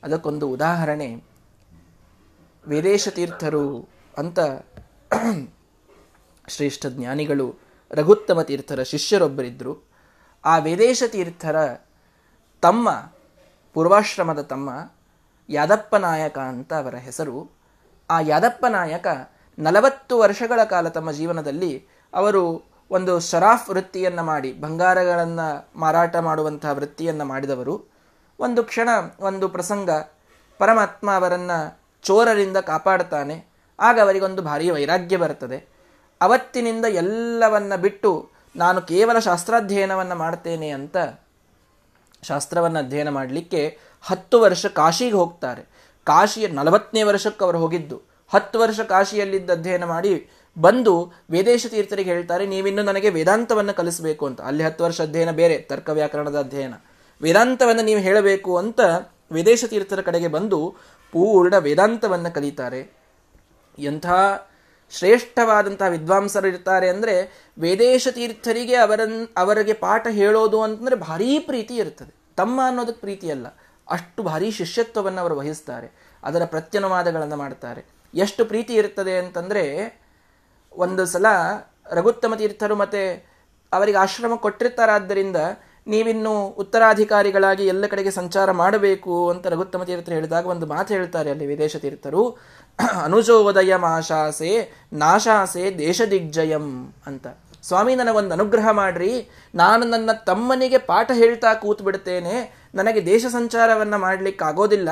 ಅದಕ್ಕೊಂದು 0.04 0.50
ಉದಾಹರಣೆ 0.50 1.24
ವೇದೇಶ 2.68 3.08
ತೀರ್ಥರು 3.08 3.88
ಅಂತ 4.18 4.40
ಶ್ರೇಷ್ಠ 6.48 6.86
ಜ್ಞಾನಿಗಳು 6.88 7.56
ರಘುತ್ತಮ 7.92 8.42
ತೀರ್ಥರ 8.42 8.84
ಶಿಷ್ಯರೊಬ್ಬರಿದ್ದರು 8.84 9.74
ಆ 10.46 10.58
ವೇದೇಶ 10.58 11.04
ತೀರ್ಥರ 11.08 11.56
ತಮ್ಮ, 12.62 12.90
ಪೂರ್ವಾಶ್ರಮದ 13.74 14.42
ತಮ್ಮ 14.42 14.70
ಯಾದಪ್ಪ 15.50 15.96
ನಾಯಕ 15.96 16.38
ಅಂತ 16.38 16.74
ಅವರ 16.74 16.96
ಹೆಸರು. 16.96 17.61
ಆ 18.12 18.18
ಯಾದಪ್ಪ 18.20 18.66
ನಾಯಕ 18.66 19.08
ನಲವತ್ತು 19.60 20.14
ವರ್ಷಗಳ 20.20 20.64
ಕಾಲ 20.64 20.88
ತಮ್ಮ 20.88 21.10
ಜೀವನದಲ್ಲಿ 21.12 21.72
ಅವರು 22.14 22.44
ಒಂದು 22.92 23.14
ಸರಾಫ್ 23.20 23.70
ವೃತ್ತಿಯನ್ನು 23.70 24.24
ಮಾಡಿ, 24.24 24.50
ಬಂಗಾರಗಳನ್ನು 24.54 25.48
ಮಾರಾಟ 25.80 26.16
ಮಾಡುವಂತಹ 26.16 26.72
ವೃತ್ತಿಯನ್ನು 26.72 27.26
ಮಾಡಿದವರು. 27.26 27.76
ಒಂದು 28.40 28.62
ಕ್ಷಣ 28.64 28.90
ಒಂದು 29.20 29.46
ಪ್ರಸಂಗ 29.50 29.90
ಪರಮಾತ್ಮ 30.58 31.08
ಅವರನ್ನು 31.12 31.58
ಚೋರರಿಂದ 32.04 32.58
ಕಾಪಾಡ್ತಾನೆ. 32.58 33.36
ಆಗ 33.80 34.00
ಅವರಿಗೊಂದು 34.00 34.42
ಭಾರಿ 34.42 34.70
ವೈರಾಗ್ಯ 34.70 35.18
ಬರ್ತದೆ. 35.18 35.60
ಅವತ್ತಿನಿಂದ 36.22 36.86
ಎಲ್ಲವನ್ನ 36.86 37.76
ಬಿಟ್ಟು 37.76 38.12
ನಾನು 38.56 38.80
ಕೇವಲ 38.82 39.20
ಶಾಸ್ತ್ರಾಧ್ಯಯನವನ್ನು 39.20 40.16
ಮಾಡ್ತೇನೆ 40.16 40.70
ಅಂತ 40.70 40.98
ಶಾಸ್ತ್ರವನ್ನು 42.24 42.80
ಅಧ್ಯಯನ 42.80 43.10
ಮಾಡಲಿಕ್ಕೆ 43.10 43.62
ಹತ್ತು 44.02 44.42
ವರ್ಷ 44.42 44.66
ಕಾಶಿಗೆ 44.66 45.16
ಹೋಗ್ತಾರೆ. 45.16 45.64
ಕಾಶಿಯ 46.08 46.48
ನಲವತ್ತನೇ 46.48 47.04
ವರ್ಷಕ್ಕೆ 47.04 47.44
ಅವರು 47.44 47.60
ಹೋಗಿದ್ದು. 47.60 47.98
ಹತ್ತು 48.32 48.60
ವರ್ಷ 48.60 48.80
ಕಾಶಿಯಲ್ಲಿದ್ದ 48.80 49.50
ಅಧ್ಯಯನ 49.50 49.86
ಮಾಡಿ 49.86 50.14
ಬಂದು 50.58 50.94
ವೇದೇಶ 51.30 51.66
ತೀರ್ಥರಿಗೆ 51.68 52.10
ಹೇಳ್ತಾರೆ, 52.10 52.46
ನೀವಿನ್ನು 52.46 52.84
ನನಗೆ 52.84 53.10
ವೇದಾಂತವನ್ನು 53.10 53.74
ಕಲಿಸಬೇಕು 53.74 54.24
ಅಂತ. 54.26 54.40
ಅಲ್ಲಿ 54.42 54.64
ಹತ್ತು 54.64 54.84
ವರ್ಷ 54.84 55.00
ಅಧ್ಯಯನ 55.02 55.32
ಬೇರೆ, 55.32 55.58
ತರ್ಕ 55.58 55.90
ವ್ಯಾಕರಣದ 55.90 56.40
ಅಧ್ಯಯನ. 56.40 56.76
ವೇದಾಂತವನ್ನು 57.22 57.84
ನೀವು 57.84 58.00
ಹೇಳಬೇಕು 58.00 58.52
ಅಂತ 58.58 58.80
ವೇದೇಶ 59.32 59.66
ತೀರ್ಥರ 59.66 60.02
ಕಡೆಗೆ 60.02 60.28
ಬಂದು 60.28 60.60
ಪೂರ್ಣ 61.14 61.56
ವೇದಾಂತವನ್ನು 61.58 62.32
ಕಲಿತಾರೆ. 62.34 62.82
ಎಂಥ 63.78 64.08
ಶ್ರೇಷ್ಠವಾದಂತಹ 64.92 65.90
ವಿದ್ವಾಂಸರು 65.90 66.48
ಇರ್ತಾರೆ 66.48 66.88
ಅಂದರೆ 66.90 67.16
ವೇದೇಶ 67.58 68.08
ತೀರ್ಥರಿಗೆ 68.08 68.76
ಅವರನ್ನು 68.76 69.34
ಅವರಿಗೆ 69.38 69.74
ಪಾಠ 69.74 70.08
ಹೇಳೋದು 70.12 70.62
ಅಂತಂದರೆ 70.62 70.96
ಭಾರೀ 70.96 71.40
ಪ್ರೀತಿ 71.40 71.76
ಇರ್ತದೆ. 71.76 72.12
ತಮ್ಮ 72.38 72.62
ಅನ್ನೋದಕ್ಕೆ 72.68 73.02
ಪ್ರೀತಿ 73.02 73.28
ಅಲ್ಲ 73.32 73.48
ಅಷ್ಟು 73.92 74.24
ಭಾರಿ 74.24 74.52
ಶಿಷ್ಯತ್ವವನ್ನು 74.52 75.22
ಅವರು 75.22 75.36
ವಹಿಸ್ತಾರೆ. 75.38 75.92
ಅದರ 76.24 76.46
ಪ್ರತ್ಯನುವಾದಗಳನ್ನು 76.46 77.36
ಮಾಡ್ತಾರೆ. 77.36 77.86
ಎಷ್ಟು 78.16 78.46
ಪ್ರೀತಿ 78.46 78.74
ಇರ್ತದೆ 78.74 79.18
ಅಂತಂದರೆ, 79.18 79.64
ಒಂದು 80.74 81.06
ಸಲ 81.06 81.26
ರಘುತ್ತಮ 81.92 82.36
ತೀರ್ಥರು 82.36 82.76
ಮತ್ತೆ 82.76 83.32
ಅವರಿಗೆ 83.72 83.98
ಆಶ್ರಮ 83.98 84.36
ಕೊಟ್ಟಿರ್ತಾರಾದ್ದರಿಂದ 84.36 85.36
ನೀವಿನ್ನು 85.88 86.48
ಉತ್ತರಾಧಿಕಾರಿಗಳಾಗಿ 86.48 87.66
ಎಲ್ಲ 87.66 87.86
ಕಡೆಗೆ 87.86 88.12
ಸಂಚಾರ 88.12 88.52
ಮಾಡಬೇಕು 88.52 89.30
ಅಂತ 89.30 89.48
ರಘುತ್ತಮ 89.48 89.84
ತೀರ್ಥರು 89.84 90.16
ಹೇಳಿದಾಗ 90.16 90.46
ಒಂದು 90.46 90.66
ಮಾತು 90.66 90.94
ಹೇಳ್ತಾರೆ 90.94 91.30
ಅಲ್ಲಿ 91.30 91.46
ವಿದೇಶ 91.46 91.76
ತೀರ್ಥರು. 91.76 92.38
ಅನುಜೋದಯ 93.04 93.76
ಮಾಶಾಸೆ 93.76 94.72
ನಾಶಾಸೆ 94.94 95.76
ದೇಶ 95.78 96.02
ದಿಗ್ಜಯಂ 96.12 96.94
ಅಂತ. 97.06 97.28
ಸ್ವಾಮಿ, 97.64 97.96
ನನಗೊಂದು 97.96 98.32
ಅನುಗ್ರಹ 98.32 98.70
ಮಾಡ್ರಿ. 98.72 99.30
ನಾನು 99.56 99.86
ನನ್ನ 99.86 100.12
ತಮ್ಮನಿಗೆ 100.12 100.78
ಪಾಠ 100.78 101.12
ಹೇಳ್ತಾ 101.12 101.54
ಕೂತು 101.54 101.84
ಬಿಡ್ತೇನೆ 101.84 102.62
ನನಗೆ 102.76 103.06
ದೇಶ 103.06 103.26
ಸಂಚಾರವನ್ನು 103.26 103.98
ಮಾಡಲಿಕ್ಕಾಗೋದಿಲ್ಲ. 103.98 104.90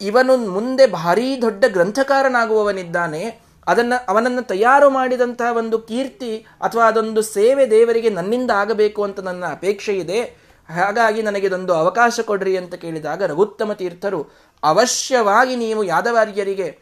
ಇವನು 0.00 0.36
ಮುಂದೆ 0.36 0.86
ಭಾರೀ 0.86 1.40
ದೊಡ್ಡ 1.42 1.64
ಗ್ರಂಥಕಾರನಾಗುವವನಿದ್ದಾನೆ. 1.68 3.40
ಅದನ್ನು, 3.66 4.04
ಅವನನ್ನು 4.08 4.42
ತಯಾರು 4.42 4.90
ಮಾಡಿದಂತಹ 4.90 5.56
ಒಂದು 5.56 5.78
ಕೀರ್ತಿ 5.78 6.46
ಅಥವಾ 6.60 6.88
ಅದೊಂದು 6.88 7.22
ಸೇವೆ 7.22 7.70
ದೇವರಿಗೆ 7.70 8.10
ನನ್ನಿಂದ 8.10 8.50
ಆಗಬೇಕು 8.50 9.04
ಅಂತ 9.04 9.20
ನನ್ನ 9.20 9.46
ಅಪೇಕ್ಷೆ 9.46 9.94
ಇದೆ. 9.94 10.48
ಹಾಗಾಗಿ 10.68 11.22
ನನಗಿದೊಂದು 11.22 11.74
ಅವಕಾಶ 11.74 12.20
ಕೊಡ್ರಿ 12.20 12.56
ಅಂತ 12.56 12.74
ಕೇಳಿದಾಗ 12.74 13.22
ರಘುತ್ತಮ 13.22 13.72
ತೀರ್ಥರು, 13.72 14.30
ಅವಶ್ಯವಾಗಿ 14.62 15.56
ನೀವು 15.56 15.84
ಯಾದವಾರ್ಯರಿಗೆ, 15.84 16.78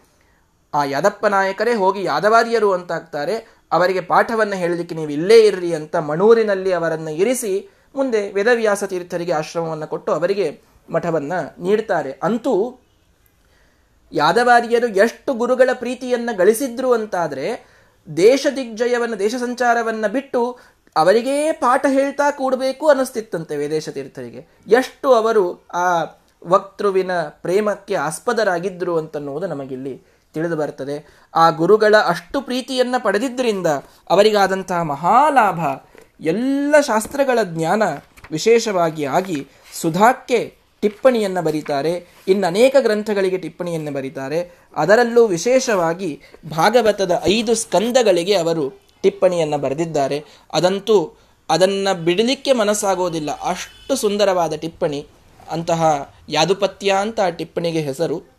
ಆ 0.74 0.84
ಯಾದಪ್ಪ 0.84 1.26
ನಾಯಕರೇ 1.26 1.74
ಹೋಗಿ 1.74 2.04
ಯಾದವಾರ್ಯರು 2.04 2.72
ಅಂತ 2.72 2.92
ಆಗ್ತಾರೆ. 2.92 3.55
ಅವರಿಗೆ 3.72 4.00
ಪಾಠವನ್ನು 4.00 4.56
ಹೇಳಲಿಕ್ಕೆ 4.56 4.94
ನೀವು 4.94 5.10
ಇಲ್ಲೇ 5.10 5.38
ಇರ್ರಿ 5.46 5.74
ಅಂತ 5.74 5.96
ಮಣೂರಿನಲ್ಲಿ 5.96 6.72
ಅವರನ್ನು 6.72 7.10
ಇರಿಸಿ 7.10 7.68
ಮುಂದೆ 7.94 8.32
ವೇದವ್ಯಾಸ 8.32 8.84
ತೀರ್ಥರಿಗೆ 8.84 9.32
ಆಶ್ರಮವನ್ನು 9.32 9.86
ಕೊಟ್ಟು 9.86 10.12
ಅವರಿಗೆ 10.12 10.62
ಮಠವನ್ನು 10.90 11.62
ನೀಡ್ತಾರೆ. 11.62 12.12
ಅಂತೂ 12.22 12.80
ಯಾದವಾರಿಯರು 14.12 14.88
ಎಷ್ಟು 14.88 15.34
ಗುರುಗಳ 15.34 15.70
ಪ್ರೀತಿಯನ್ನು 15.72 16.36
ಗಳಿಸಿದ್ರು 16.36 16.92
ಅಂತಾದರೆ 16.92 17.46
ದೇಶ 18.16 18.46
ದಿಗ್ಜಯವನ್ನು, 18.56 19.18
ದೇಶ 19.18 19.34
ಸಂಚಾರವನ್ನು 19.34 20.12
ಬಿಟ್ಟು 20.12 20.58
ಅವರಿಗೇ 20.96 21.52
ಪಾಠ 21.52 21.86
ಹೇಳ್ತಾ 21.88 22.30
ಕೂಡಬೇಕು 22.30 22.88
ಅನ್ನಿಸ್ತಿತ್ತಂತೆ 22.88 23.56
ವೇದೇಶ 23.56 23.88
ತೀರ್ಥರಿಗೆ. 23.88 24.46
ಎಷ್ಟು 24.66 25.12
ಅವರು 25.12 25.66
ಆ 25.74 26.02
ವಕ್ತೃವಿನ 26.46 27.10
ಪ್ರೇಮಕ್ಕೆ 27.28 27.94
ಆಸ್ಪದರಾಗಿದ್ದರು 27.94 28.98
ಅಂತನ್ನುವುದು 28.98 29.46
ನಮಗಿಲ್ಲಿ 29.46 30.02
ತಿಳಿದು 30.36 30.56
ಬರ್ತದೆ 30.56 30.96
ಆ 31.34 31.50
ಗುರುಗಳ 31.50 31.94
ಅಷ್ಟು 32.06 32.40
ಪ್ರೀತಿಯನ್ನು 32.40 33.02
ಪಡೆದಿದ್ದರಿಂದ 33.04 33.66
ಅವರಿಗಾದಂತಹ 34.10 34.82
ಮಹಾಲಾಭ 34.82 35.60
ಎಲ್ಲ 36.20 36.74
ಶಾಸ್ತ್ರಗಳ 36.80 37.38
ಜ್ಞಾನ 37.44 37.82
ವಿಶೇಷವಾಗಿ 38.30 39.04
ಆಗಿ 39.04 39.46
ಸುಧಾಕ್ಕೆ 39.80 40.40
ಟಿಪ್ಪಣಿಯನ್ನು 40.80 41.42
ಬರೀತಾರೆ. 41.42 41.92
ಇನ್ನು 42.28 42.46
ಅನೇಕ 42.46 42.76
ಗ್ರಂಥಗಳಿಗೆ 42.80 43.38
ಟಿಪ್ಪಣಿಯನ್ನು 43.38 43.92
ಬರೀತಾರೆ. 43.92 44.40
ಅದರಲ್ಲೂ 44.76 45.26
ವಿಶೇಷವಾಗಿ 45.26 46.20
ಭಾಗವತದ 46.50 47.22
ಐದು 47.24 47.54
ಸ್ಕಂದಗಳಿಗೆ 47.54 48.34
ಅವರು 48.34 48.64
ಟಿಪ್ಪಣಿಯನ್ನು 49.02 49.58
ಬರೆದಿದ್ದಾರೆ. 49.58 50.24
ಅದಂತೂ 50.52 50.96
ಅದನ್ನು 51.50 52.04
ಬಿಡಲಿಕ್ಕೆ 52.04 52.52
ಮನಸ್ಸಾಗೋದಿಲ್ಲ. 52.52 53.30
ಅಷ್ಟು 53.30 53.96
ಸುಂದರವಾದ 53.96 54.52
ಟಿಪ್ಪಣಿ. 54.56 55.06
ಅಂತಹ 55.50 55.82
ಯಾದುಪತ್ಯ 56.28 56.94
ಅಂತ 57.00 57.20
ಆ 57.20 57.30
ಟಿಪ್ಪಣಿಗೆ 57.30 57.80
ಹೆಸರು. 57.80 58.35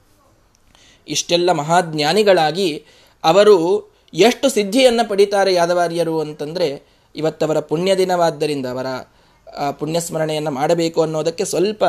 ಇಷ್ಟೆಲ್ಲ 1.07 1.51
ಮಹಾಜ್ಞಾನಿಗಳಾಗಿ 1.51 2.83
ಅವರು 3.23 3.57
ಎಷ್ಟು 4.13 4.49
ಸಿದ್ಧಿಯನ್ನು 4.49 5.09
ಪಡಿತಾರೆ 5.09 5.53
ಯಾದವಾರ್ಯರು 5.53 6.19
ಅಂತಂದರೆ 6.19 6.87
ಇವತ್ತವರ 7.15 7.59
ಪುಣ್ಯ 7.59 7.97
ದಿನವಾದ್ದರಿಂದ 7.97 8.65
ಅವರ 8.65 8.85
ಪುಣ್ಯಸ್ಮರಣೆಯನ್ನು 9.71 10.51
ಮಾಡಬೇಕು 10.51 11.01
ಅನ್ನೋದಕ್ಕೆ 11.01 11.45
ಸ್ವಲ್ಪ 11.45 11.83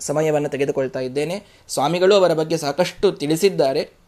ಸಮಯವನ್ನು 0.00 0.48
ತೆಗೆದುಕೊಳ್ತಾ 0.48 1.00
ಇದ್ದೇನೆ. 1.00 1.46
ಸ್ವಾಮಿಗಳು 1.68 2.14
ಅವರ 2.14 2.34
ಬಗ್ಗೆ 2.34 2.56
ಸಾಕಷ್ಟು 2.56 3.12
ತಿಳಿಸಿದ್ದಾರೆ. 3.12 4.04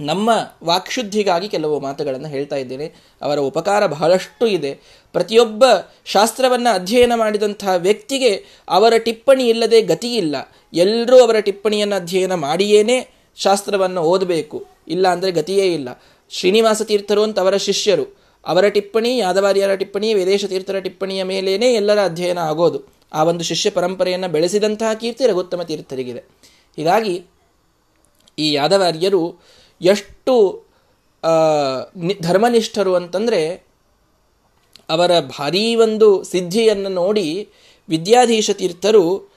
ನಮ್ಮ 0.00 0.30
ವಾಕ್ಶುದ್ಧಿಗಾಗಿ 0.64 1.48
ಕೆಲವು 1.48 1.80
ಮಾತುಗಳನ್ನು 1.80 2.28
ಹೇಳ್ತಾ 2.28 2.56
ಇದ್ದೇನೆ. 2.56 2.94
ಅವರ 3.22 3.38
ಉಪಕಾರ 3.38 3.86
ಬಹಳಷ್ಟು 3.86 4.46
ಇದೆ. 4.46 4.74
ಪ್ರತಿಯೊಬ್ಬ 5.12 5.64
ಶಾಸ್ತ್ರವನ್ನು 6.04 6.74
ಅಧ್ಯಯನ 6.74 7.12
ಮಾಡಿದಂತಹ 7.16 7.74
ವ್ಯಕ್ತಿಗೆ 7.76 8.62
ಅವರ 8.68 8.92
ಟಿಪ್ಪಣಿ 8.98 9.48
ಇಲ್ಲದೆ 9.48 9.82
ಗತಿಯಿಲ್ಲ 9.82 10.36
ಎಲ್ಲರೂ 10.72 11.18
ಅವರ 11.20 11.40
ಟಿಪ್ಪಣಿಯನ್ನು 11.40 11.96
ಅಧ್ಯಯನ 11.96 12.34
ಮಾಡಿಯೇನೇ 12.34 13.08
ಶಾಸ್ತ್ರವನ್ನು 13.36 14.02
ಓದಬೇಕು. 14.02 14.64
ಇಲ್ಲ 14.88 15.08
ಅಂದರೆ 15.08 15.30
ಗತಿಯೇ 15.30 15.74
ಇಲ್ಲ. 15.74 15.88
ಶ್ರೀನಿವಾಸ 16.30 16.82
ತೀರ್ಥರು 16.82 17.22
ಅಂತ 17.22 17.38
ಅವರ 17.38 17.56
ಶಿಷ್ಯರು. 17.56 18.22
ಅವರ 18.46 18.68
ಟಿಪ್ಪಣಿ, 18.68 19.18
ಯಾದವಾರ್ಯರ 19.18 19.74
ಟಿಪ್ಪಣಿ, 19.74 20.14
ವೇದೇಶ 20.14 20.44
ತೀರ್ಥರ 20.44 20.80
ಟಿಪ್ಪಣಿಯ 20.80 21.22
ಮೇಲೇನೆ 21.22 21.74
ಎಲ್ಲರ 21.74 22.04
ಅಧ್ಯಯನ 22.04 22.38
ಆಗೋದು. 22.38 22.92
ಆ 23.12 23.24
ಒಂದು 23.24 23.44
ಶಿಷ್ಯ 23.44 23.70
ಪರಂಪರೆಯನ್ನು 23.70 24.28
ಬೆಳೆಸಿದಂತಹ 24.28 24.94
ಕೀರ್ತಿ 24.94 25.26
ರಘುತ್ತಮ 25.26 25.62
ತೀರ್ಥರಿಗಿದೆ. 25.62 26.18
ಹೀಗಾಗಿ 26.76 27.24
ಈ 28.38 28.52
ಯಾದವಾರ್ಯರು 28.52 29.42
ಎಷ್ಟು 29.80 30.64
ಧರ್ಮನಿಷ್ಠರು 32.22 32.94
ಅಂತಂದರೆ 32.94 33.72
ಅವರ 34.88 35.20
ಭಾರೀ 35.20 35.74
ಒಂದು 35.74 36.24
ಸಿದ್ಧಿಯನ್ನು 36.24 36.88
ನೋಡಿ 36.88 37.48
ವಿದ್ಯಾಧೀಶ 37.88 38.50
ತೀರ್ಥರು 38.50 39.31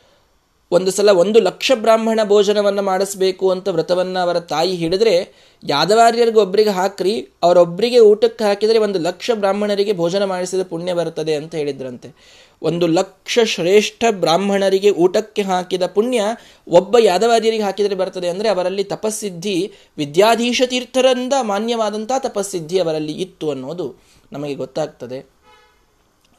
ಒಂದು 0.71 0.91
ಸಲ 0.91 1.10
ಒಂದು 1.10 1.39
ಲಕ್ಷ 1.39 1.71
ಬ್ರಾಹ್ಮಣ 1.75 2.19
ಭೋಜನವನ್ನು 2.23 2.82
ಮಾಡಿಸ್ಬೇಕು 2.82 3.51
ಅಂತ 3.51 3.67
ವ್ರತವನ್ನು 3.67 4.19
ಅವರ 4.19 4.39
ತಾಯಿ 4.39 4.75
ಹಿಡಿದ್ರೆ 4.75 5.34
ಯಾದವಾರ್ಯರಿಗೆ 5.63 6.39
ಒಬ್ಬರಿಗೆ 6.39 6.69
ಹಾಕ್ರಿ 6.69 7.28
ಅವರೊಬ್ಬರಿಗೆ 7.43 7.99
ಊಟಕ್ಕೆ 7.99 8.43
ಹಾಕಿದರೆ 8.43 8.80
ಒಂದು 8.80 8.99
ಲಕ್ಷ 8.99 9.32
ಬ್ರಾಹ್ಮಣರಿಗೆ 9.34 9.93
ಭೋಜನ 9.93 10.23
ಮಾಡಿಸಿದ 10.23 10.63
ಪುಣ್ಯ 10.63 10.93
ಬರ್ತದೆ 10.93 11.36
ಅಂತ 11.36 11.56
ಹೇಳಿದ್ರಂತೆ. 11.56 12.15
ಒಂದು 12.62 12.88
ಲಕ್ಷ 12.88 13.39
ಶ್ರೇಷ್ಠ 13.43 14.04
ಬ್ರಾಹ್ಮಣರಿಗೆ 14.12 14.91
ಊಟಕ್ಕೆ 14.91 15.41
ಹಾಕಿದ 15.41 15.86
ಪುಣ್ಯ 15.86 16.21
ಒಬ್ಬ 16.67 16.95
ಯಾದವಾರ್ಯರಿಗೆ 16.99 17.63
ಹಾಕಿದರೆ 17.63 17.95
ಬರ್ತದೆ 17.95 18.28
ಅಂದರೆ 18.28 18.49
ಅವರಲ್ಲಿ 18.49 18.84
ತಪಸ್ಸಿದ್ಧಿ 18.84 19.71
ವಿದ್ಯಾಧೀಶ 19.97 20.62
ತೀರ್ಥರಿಂದ 20.65 21.34
ಮಾನ್ಯವಾದಂಥ 21.41 22.12
ತಪಸ್ಸಿದ್ಧಿ 22.19 22.80
ಅವರಲ್ಲಿ 22.80 23.12
ಇತ್ತು 23.12 23.51
ಅನ್ನೋದು 23.51 23.95
ನಮಗೆ 24.32 24.56
ಗೊತ್ತಾಗ್ತದೆ. 24.56 25.19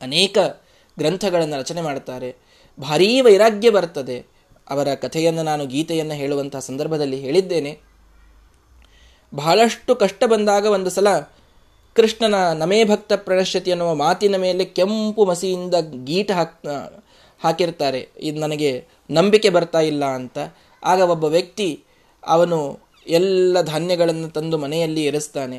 ಅನೇಕ 0.02 0.38
ಗ್ರಂಥಗಳನ್ನು 0.98 1.56
ರಚನೆ 1.58 1.80
ಮಾಡ್ತಾರೆ. 1.80 2.45
ಭಾರೀ 2.78 3.20
ವೈರಾಗ್ಯ 3.20 3.70
ಬರ್ತದೆ. 3.70 4.16
ಅವರ 4.70 4.88
ಕಥೆಯನ್ನು 4.94 5.42
ನಾನು 5.42 5.66
ಗೀತೆಯನ್ನು 5.66 6.14
ಹೇಳುವಂತಹ 6.14 6.58
ಸಂದರ್ಭದಲ್ಲಿ 6.58 7.18
ಹೇಳಿದ್ದೇನೆ. 7.20 7.72
ಬಹಳಷ್ಟು 9.32 9.92
ಕಷ್ಟ 9.96 10.24
ಬಂದಾಗ 10.24 10.64
ಒಂದು 10.66 10.90
ಸಲ 10.90 11.08
ಕೃಷ್ಣನ 11.96 12.36
ನಮೇ 12.52 12.84
ಭಕ್ತ 12.84 13.12
ಪ್ರಣಶ್ಯತಿ 13.16 13.70
ಅನ್ನುವ 13.70 13.94
ಮಾತಿನ 13.94 14.36
ಮೇಲೆ 14.36 14.64
ಕೆಂಪು 14.64 15.24
ಮಸಿಯಿಂದ 15.24 15.74
ಗೀಟ 16.04 16.30
ಹಾಕ್ 16.30 16.66
ಹಾಕಿರ್ತಾರೆ. 17.40 18.00
ಇದು 18.20 18.40
ನನಗೆ 18.40 18.70
ನಂಬಿಕೆ 19.10 19.50
ಬರ್ತಾ 19.50 19.80
ಇಲ್ಲ 19.80 20.04
ಅಂತ. 20.04 20.38
ಆಗ 20.82 21.00
ಒಬ್ಬ 21.00 21.24
ವ್ಯಕ್ತಿ 21.24 21.68
ಅವನು 22.26 22.58
ಎಲ್ಲ 23.08 23.60
ಧಾನ್ಯಗಳನ್ನು 23.62 24.28
ತಂದು 24.28 24.56
ಮನೆಯಲ್ಲಿ 24.58 25.04
ಇರಿಸ್ತಾನೆ 25.04 25.58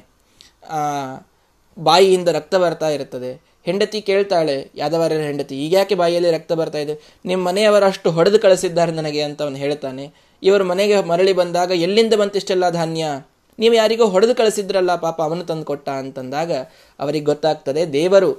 ಬಾಯಿಯಿಂದ 1.79 2.27
ರಕ್ತ 2.27 2.55
ಬರ್ತಾ 2.55 2.89
ಇರುತ್ತದೆ 2.89 3.31
ಹೆಂಡತಿ 3.65 3.99
ಕೇಳ್ತಾಳೆ, 4.01 4.55
ಯಾದವಾರ್ಯರ 4.75 5.21
ಹೆಂಡತಿ 5.21 5.55
ಈಗ್ಯಾಕೆ 5.65 5.95
ಬಾಯಿಯಲ್ಲಿ 5.95 6.29
ರಕ್ತ 6.31 6.53
ಬರ್ತಾ 6.53 6.79
ಇದೆ? 6.85 6.93
ನಿಮ್ಮ 7.25 7.41
ಮನೆಯವರಷ್ಟು 7.47 8.11
ಹೊಡೆದು 8.11 8.39
ಕಳಿಸಿದ್ದಾರೆ 8.39 8.91
ನನಗೆ 8.91 9.21
ಅಂತ 9.21 9.41
ಅವನು 9.41 9.55
ಹೇಳ್ತಾನೆ. 9.55 10.05
ಇವರು 10.43 10.63
ಮನೆಗೆ 10.63 10.97
ಮರಳಿ 11.01 11.33
ಬಂದಾಗ 11.33 11.71
ಎಲ್ಲಿಂದ 11.85 12.13
ಬಂತಿಷ್ಟೆಲ್ಲ 12.13 12.69
ಧಾನ್ಯ? 12.69 13.05
ನೀವು 13.59 13.73
ಯಾರಿಗೋ 13.73 14.05
ಹೊಡೆದು 14.05 14.33
ಕಳಿಸಿದ್ರಲ್ಲ 14.35 14.95
ಪಾಪ, 14.95 15.17
ಅವನು 15.21 15.43
ತಂದು 15.43 15.65
ಕೊಟ್ಟ 15.65 15.87
ಅಂತಂದಾಗ 16.01 16.51
ಅವರಿಗೆ 16.99 17.25
ಗೊತ್ತಾಗ್ತದೆ, 17.25 17.83
ದೇವರು 17.93 18.31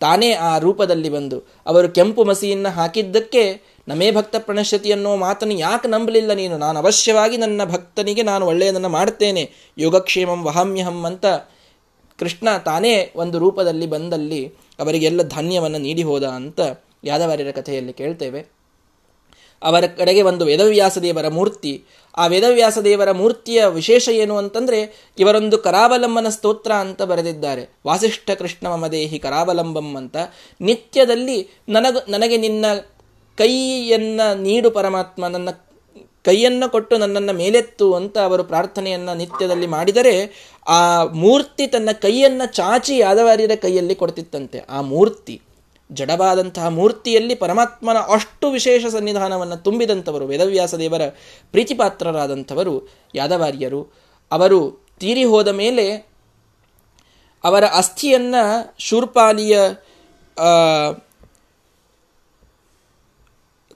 ತಾನೇ 0.00 0.28
ಆ 0.48 0.50
ರೂಪದಲ್ಲಿ 0.58 1.08
ಬಂದು 1.08 1.38
ಅವರು 1.66 1.88
ಕೆಂಪು 1.88 2.22
ಮಸಿಯನ್ನು 2.24 2.70
ಹಾಕಿದ್ದಕ್ಕೆ 2.70 3.42
ನಮೇ 3.88 4.08
ಭಕ್ತ 4.10 4.36
ಪ್ರಣಶ್ಯತಿ 4.38 4.90
ಅನ್ನೋ 4.92 5.10
ಮಾತನ್ನು 5.16 5.54
ಯಾಕೆ 5.58 5.88
ನಂಬಲಿಲ್ಲ 5.88 6.32
ನೀನು? 6.32 6.56
ನಾನು 6.58 6.76
ಅವಶ್ಯವಾಗಿ 6.78 7.36
ನನ್ನ 7.36 7.64
ಭಕ್ತನಿಗೆ 7.64 8.22
ನಾನು 8.22 8.44
ಒಳ್ಳೆಯದನ್ನು 8.46 8.88
ಮಾಡ್ತೇನೆ. 8.88 9.42
ಯೋಗಕ್ಷೇಮಂ 9.78 10.40
ವಹಾಮ್ಯಹಂ 10.44 10.98
ಅಂತ 11.04 11.26
ಕೃಷ್ಣ 12.20 12.56
ತಾನೇ 12.56 13.12
ಒಂದು 13.16 13.38
ರೂಪದಲ್ಲಿ 13.38 13.86
ಬಂದಲ್ಲಿ 13.86 14.54
ಅವರಿಗೆಲ್ಲ 14.78 15.22
ಧಾನ್ಯವನ್ನು 15.22 15.78
ನೀಡಿ 15.78 16.02
ಹೋದ 16.02 16.24
ಅಂತ 16.24 16.60
ಯಾದವಾರ್ಯರ 17.04 17.50
ಕಥೆಯಲ್ಲಿ 17.50 17.92
ಕೇಳ್ತೇವೆ. 17.92 18.46
ಅವರ 19.62 19.84
ಕಡೆಗೆ 19.86 20.22
ಒಂದು 20.22 20.44
ವೇದವ್ಯಾಸ 20.44 20.98
ದೇವರ 20.98 21.28
ಮೂರ್ತಿ. 21.28 21.84
ಆ 22.16 22.26
ವೇದವ್ಯಾಸ 22.26 22.78
ದೇವರ 22.78 23.10
ಮೂರ್ತಿಯ 23.10 23.66
ವಿಶೇಷ 23.66 24.08
ಏನು 24.08 24.36
ಅಂತಂದ್ರೆ 24.36 25.10
ಇವರೊಂದು 25.18 25.58
ಕರಾವಲಂಬನ 25.58 26.28
ಸ್ತೋತ್ರ 26.28 26.72
ಅಂತ 26.72 27.02
ಬರೆದಿದ್ದಾರೆ. 27.02 27.68
ವಾಸಿಷ್ಠ 27.86 28.30
ಕೃಷ್ಣ 28.30 28.68
ಮಮದೇಹಿ 28.68 29.18
ಕರಾವಲಂಬಂ 29.18 29.96
ಅಂತ. 29.96 30.16
ನಿತ್ಯದಲ್ಲಿ 30.60 31.48
ನನಗ, 31.68 31.96
ನನಗೆ 32.08 32.36
ನಿನ್ನ 32.36 32.66
ಕೈಯನ್ನ 33.36 34.20
ನೀಡು 34.34 34.70
ಪರಮಾತ್ಮ, 34.70 35.26
ನನ್ನ 35.26 35.48
ಕೈಯನ್ನು 36.24 36.70
ಕೊಟ್ಟು 36.70 36.98
ನನ್ನನ್ನು 36.98 37.32
ಮೇಲೆತ್ತು 37.32 37.94
ಅಂತ 37.94 38.18
ಅವರು 38.18 38.44
ಪ್ರಾರ್ಥನೆಯನ್ನು 38.44 39.16
ನಿತ್ಯದಲ್ಲಿ 39.16 39.66
ಮಾಡಿದರೆ 39.66 40.14
ಆ 40.68 41.04
ಮೂರ್ತಿ 41.04 41.66
ತನ್ನ 41.66 41.88
ಕೈಯನ್ನ 41.92 42.42
ಚಾಚಿ 42.46 42.98
ಯಾದವಾರ್ಯರ 42.98 43.50
ಕೈಯಲ್ಲಿ 43.62 43.94
ಕೊಡ್ತಿತ್ತಂತೆ. 43.94 44.58
ಆ 44.58 44.80
ಮೂರ್ತಿ, 44.80 45.42
ಜಡವಾದಂತಹ 45.92 46.68
ಮೂರ್ತಿಯಲ್ಲಿ 46.68 47.34
ಪರಮಾತ್ಮನ 47.34 47.96
ಅಷ್ಟು 47.98 48.50
ವಿಶೇಷ 48.50 48.86
ಸನ್ನಿಧಾನವನ್ನು 48.86 49.56
ತುಂಬಿದಂಥವರು, 49.56 50.26
ವೇದವ್ಯಾಸ 50.26 50.74
ದೇವರ 50.74 51.08
ಪ್ರೀತಿಪಾತ್ರರಾದಂಥವರು 51.50 52.88
ಯಾದವಾರ್ಯರು. 53.14 53.92
ಅವರು 54.30 54.86
ತೀರಿ 55.00 55.24
ಹೋದ 55.24 55.48
ಮೇಲೆ 55.48 56.10
ಅವರ 57.44 57.64
ಅಸ್ಥಿಯನ್ನು 57.64 58.74
ಶೂರ್ಪಾಲಿಯ 58.78 59.60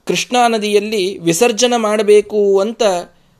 ಕೃಷ್ಣಾ 0.05 0.47
ನದಿಯಲ್ಲಿ 0.47 1.17
ವಿಸರ್ಜನ 1.17 1.73
ಮಾಡಬೇಕು 1.77 2.59
ಅಂತ 2.59 2.83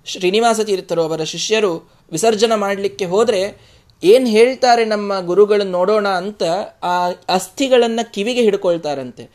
ಶ್ರೀನಿವಾಸ 0.06 0.60
ತೀರ್ಥರು 0.60 1.04
ಅವರ 1.04 1.24
ಶಿಷ್ಯರು 1.24 1.92
ವಿಸರ್ಜನ 2.12 2.56
ಮಾಡಲಿಕ್ಕೆ 2.56 3.06
ಹೋದರೆ 3.06 3.76
ಏನು 4.04 4.26
ಹೇಳ್ತಾರೆ 4.26 4.86
ನಮ್ಮ 4.86 5.20
ಗುರುಗಳನ್ನು 5.20 5.72
ನೋಡೋಣ 5.72 6.08
ಅಂತ 6.08 6.44
ಆ 6.84 7.10
ಅಸ್ಥಿಗಳನ್ನು 7.10 8.14
ಕಿವಿಗೆ 8.14 8.42
ಹಿಡ್ಕೊಳ್ತಾರಂತೆ. 8.42 9.30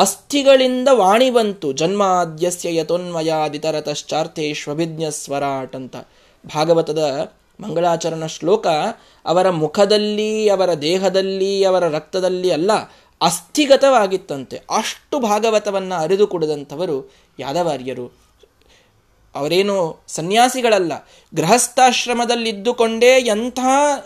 ಅಸ್ಥಿಗಳಿಂದ 0.00 0.88
ವಾಣಿ 0.92 1.30
ಬಂತು. 1.30 1.72
ಜನ್ಮಾದ್ಯಸ್ಯ 1.72 2.76
ಯತೋನ್ಮಯಾದಿತರತಶ್ಚಾರ್ಥೇಶ್ವಭಿಜ್ಞ 2.76 5.04
ಸ್ವರಾಟ್ 5.10 5.76
ಅಂತ. 5.76 5.96
ಭಾಗವತದ 6.54 7.32
ಮಂಗಳಾಚರಣ 7.60 8.26
ಶ್ಲೋಕ 8.26 8.66
ಅವರ 9.24 9.50
ಮುಖದಲ್ಲಿ, 9.50 10.48
ಅವರ 10.48 10.74
ದೇಹದಲ್ಲಿ, 10.74 11.64
ಅವರ 11.64 11.88
ರಕ್ತದಲ್ಲಿ 11.88 12.50
ಅಲ್ಲ 12.50 12.70
ಅಸ್ಥಿಗತವಾಗಿತ್ತಂತೆ. 13.22 14.60
ಅಷ್ಟು 14.70 15.20
ಭಾಗವತವನ್ನು 15.20 15.94
ಅರಿದು 15.94 16.26
ಕುಡಿದಂಥವರು 16.26 17.12
ಯಾದವಾರ್ಯರು. 17.38 18.26
ಅವರೇನು 19.34 20.00
ಸನ್ಯಾಸಿಗಳಲ್ಲ. 20.06 20.92
ಗೃಹಸ್ಥಾಶ್ರಮದಲ್ಲಿದ್ದುಕೊಂಡೇ 21.34 23.18
ಎಂಥ 23.18 23.58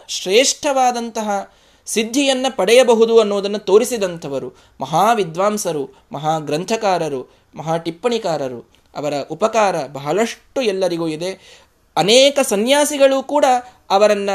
ಶ್ರೇಷ್ಠವಾದಂತಹ 0.08 1.52
ಸಿದ್ಧಿಯನ್ನು 1.86 2.56
ಪಡೆಯಬಹುದು 2.56 3.20
ಅನ್ನೋದನ್ನು 3.20 3.58
ತೋರಿಸಿದಂಥವರು. 3.58 4.52
ಮಹಾವಿದ್ವಾಂಸರು 4.80 5.90
ಮಹಾ 6.12 6.38
ಗ್ರಂಥಕಾರರು 6.38 7.34
ಮಹಾ 7.54 7.76
ಟಿಪ್ಪಣಿಕಾರರು 7.76 8.70
ಅವರ 8.96 9.14
ಉಪಕಾರ 9.30 9.86
ಬಹಳಷ್ಟು 9.86 10.62
ಎಲ್ಲರಿಗೂ 10.62 11.08
ಇದೆ. 11.08 11.60
ಅನೇಕ 11.96 12.38
ಸನ್ಯಾಸಿಗಳು 12.40 13.22
ಕೂಡ 13.22 13.44
ಅವರನ್ನ 13.90 14.30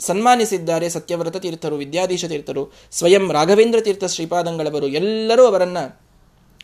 ಸನ್ಮಾನಿಸಿದ್ದಾರೆ 0.00 0.88
ಸತ್ಯವ್ರತ 0.88 1.36
ತೀರ್ಥರು, 1.36 1.76
ವಿದ್ಯಾಧೀಶ 1.76 2.24
ತೀರ್ಥರು, 2.24 2.72
ಸ್ವಯಂ 2.92 3.32
ರಾಘವೇಂದ್ರ 3.32 3.80
ತೀರ್ಥ 3.80 4.04
ಶ್ರೀಪಾದಂಗಳವರು, 4.04 4.86
ಎಲ್ಲರೂ 4.86 5.46
ಅವರನ್ನ 5.46 5.78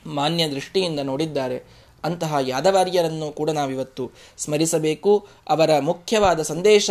ಮಾನ್ಯ 0.07 0.49
ದೃಷ್ಟಿಯಿಂದ 0.49 1.01
ನೋಡಿದ್ದಾರೆ. 1.01 1.87
ಅಂತಹ 2.05 2.37
ಯಾದವಾರ್ಯರನ್ನು 2.41 3.33
ಕೂಡ 3.33 3.51
ನಾವಿವತ್ತು 3.51 4.11
ಸ್ಮರಿಸಬೇಕು. 4.39 5.27
ಅವರ 5.49 5.71
ಮುಖ್ಯವಾದ 5.79 6.43
ಸಂದೇಶ 6.43 6.91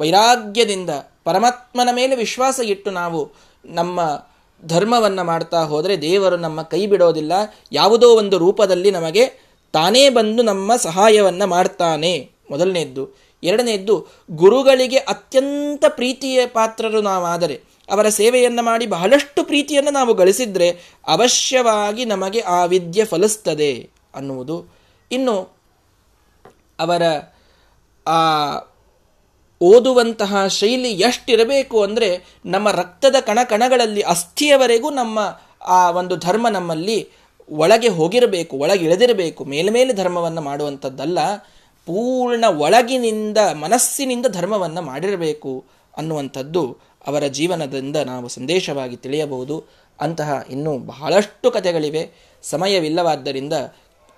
ವೈರಾಗ್ಯದಿಂದ 0.00 0.90
ಪರಮಾತ್ಮನ 1.24 1.88
ಮೇಲೆ 1.92 2.16
ವಿಶ್ವಾಸ 2.16 2.60
ಇಟ್ಟು 2.64 2.90
ನಾವು 2.90 3.30
ನಮ್ಮ 3.64 4.00
ಧರ್ಮವನ್ನು 4.66 5.24
ಮಾಡ್ತಾ 5.24 5.64
ಹೋದರೆ 5.64 6.02
ದೇವರು 6.02 6.36
ನಮ್ಮ 6.36 6.62
ಕೈ 6.62 6.86
ಬಿಡೋದಿಲ್ಲ. 6.86 7.32
ಯಾವುದೋ 7.72 8.08
ಒಂದು 8.08 8.38
ರೂಪದಲ್ಲಿ 8.38 8.90
ನಮಗೆ 8.90 9.26
ತಾನೇ 9.72 10.08
ಬಂದು 10.08 10.42
ನಮ್ಮ 10.42 10.76
ಸಹಾಯವನ್ನು 10.76 11.46
ಮಾಡ್ತಾನೆ. 11.46 12.30
ಮೊದಲನೆಯದ್ದು 12.50 13.23
ಎರಡನೆಯದ್ದು, 13.44 14.06
ಗುರುಗಳಿಗೆ 14.30 14.96
ಅತ್ಯಂತ 14.96 15.84
ಪ್ರೀತಿಯ 15.88 16.46
ಪಾತ್ರರು 16.46 17.00
ನಾವಾದರೆ, 17.00 17.60
ಅವರ 17.90 18.08
ಸೇವೆಯನ್ನು 18.08 18.62
ಮಾಡಿ 18.62 18.86
ಬಹಳಷ್ಟು 18.86 19.44
ಪ್ರೀತಿಯನ್ನು 19.44 19.90
ನಾವು 19.90 20.14
ಗಳಿಸಿದರೆ 20.14 20.70
ಅವಶ್ಯವಾಗಿ 21.06 22.04
ನಮಗೆ 22.04 22.40
ಆ 22.40 22.64
ವಿದ್ಯೆ 22.64 23.04
ಫಲಿಸ್ತದೆ 23.04 23.90
ಅನ್ನುವುದು. 24.14 24.74
ಇನ್ನು, 25.12 25.56
ಅವರ, 26.78 27.02
ಆ, 28.06 28.18
ಓದುವಂತಹ 29.60 30.46
ಶೈಲಿ 30.46 30.90
ಎಷ್ಟಿರಬೇಕು 30.90 31.82
ಅಂದರೆ, 31.82 32.24
ನಮ್ಮ 32.46 32.70
ರಕ್ತದ 32.70 33.14
ಕಣ 33.20 33.38
ಕಣಗಳಲ್ಲಿ 33.44 34.00
ಅಸ್ಥಿಯವರೆಗೂ 34.00 34.90
ನಮ್ಮ 34.90 35.40
ಆ 35.66 35.90
ಒಂದು 35.90 36.16
ಧರ್ಮ 36.16 36.48
ನಮ್ಮಲ್ಲಿ 36.48 37.08
ಒಳಗೆ 37.50 37.88
ಹೋಗಿರಬೇಕು 37.88 38.56
ಒಳಗೆ 38.56 38.84
ಇಳಿದಿರಬೇಕು 38.84 39.44
ಮೇಲ್ಮೇಲೆ 39.44 39.92
ಧರ್ಮವನ್ನು 39.92 40.40
ಮಾಡುವಂಥದ್ದಲ್ಲ 40.40 41.18
ಪೂರ್ಣ 41.86 42.44
ಒಳಗಿನಿಂದ 42.48 43.38
ಮನಸ್ಸಿನಿಂದ 43.38 44.26
ಧರ್ಮವನ್ನು 44.26 44.82
ಮಾಡಿರಬೇಕು 44.82 45.64
ಅನ್ನುವಂಥದ್ದು 45.96 46.78
ಅವರ 47.06 47.26
ಜೀವನದಿಂದ 47.26 47.96
ನಾವು 47.96 48.28
ಸಂದೇಶವಾಗಿ 48.28 48.96
ತಿಳಿಯಬಹುದು. 48.96 49.64
ಅಂತಹ 50.00 50.44
ಇನ್ನೂ 50.50 50.78
ಬಹಳಷ್ಟು 50.78 51.50
ಕಥೆಗಳಿವೆ. 51.50 52.10
ಸಮಯವಿಲ್ಲವಾದ್ದರಿಂದ 52.42 53.52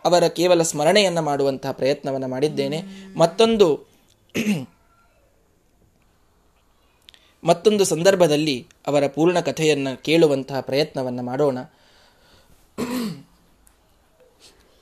ಅವರ 0.04 0.28
ಕೇವಲ 0.28 0.62
ಸ್ಮರಣೆಯನ್ನು 0.62 1.22
ಮಾಡುವಂತಹ 1.22 1.72
ಪ್ರಯತ್ನವನ್ನು 1.72 2.28
ಮಾಡಿದ್ದೇನೆ. 2.28 2.82
ಮತ್ತೊಂದು 3.16 3.88
ಮತ್ತೊಂದು 7.44 7.84
ಸಂದರ್ಭದಲ್ಲಿ 7.84 8.66
ಅವರ 8.86 9.06
ಪೂರ್ಣ 9.06 9.40
ಕಥೆಯನ್ನು 9.40 10.02
ಕೇಳುವಂತಹ 10.02 10.60
ಪ್ರಯತ್ನವನ್ನು 10.60 11.22
ಮಾಡೋಣ. 11.22 11.58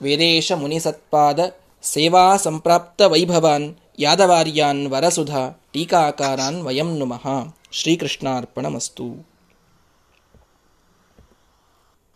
ವೇದೇಶ 0.03 0.53
ಮುನಿಸತ್ಪಾದ 0.53 1.57
ಸೇವಾ 1.85 2.37
ಸಂಪ್ರಾಪ್ತ 2.37 3.03
ವೈಭವಾನ್ 3.03 3.77
ಯಾದವಾರ್ಯಾನ್ 3.99 4.87
ವರಸುಧ 4.87 5.37
ಟೀಕಾಕಾರಾನ್ 5.73 6.63
ವಯಂ 6.63 6.99
ನುಮಃ. 6.99 7.55
ಶ್ರೀಕೃಷ್ಣಾರ್ಪಣಮಸ್ತು. 7.73 9.34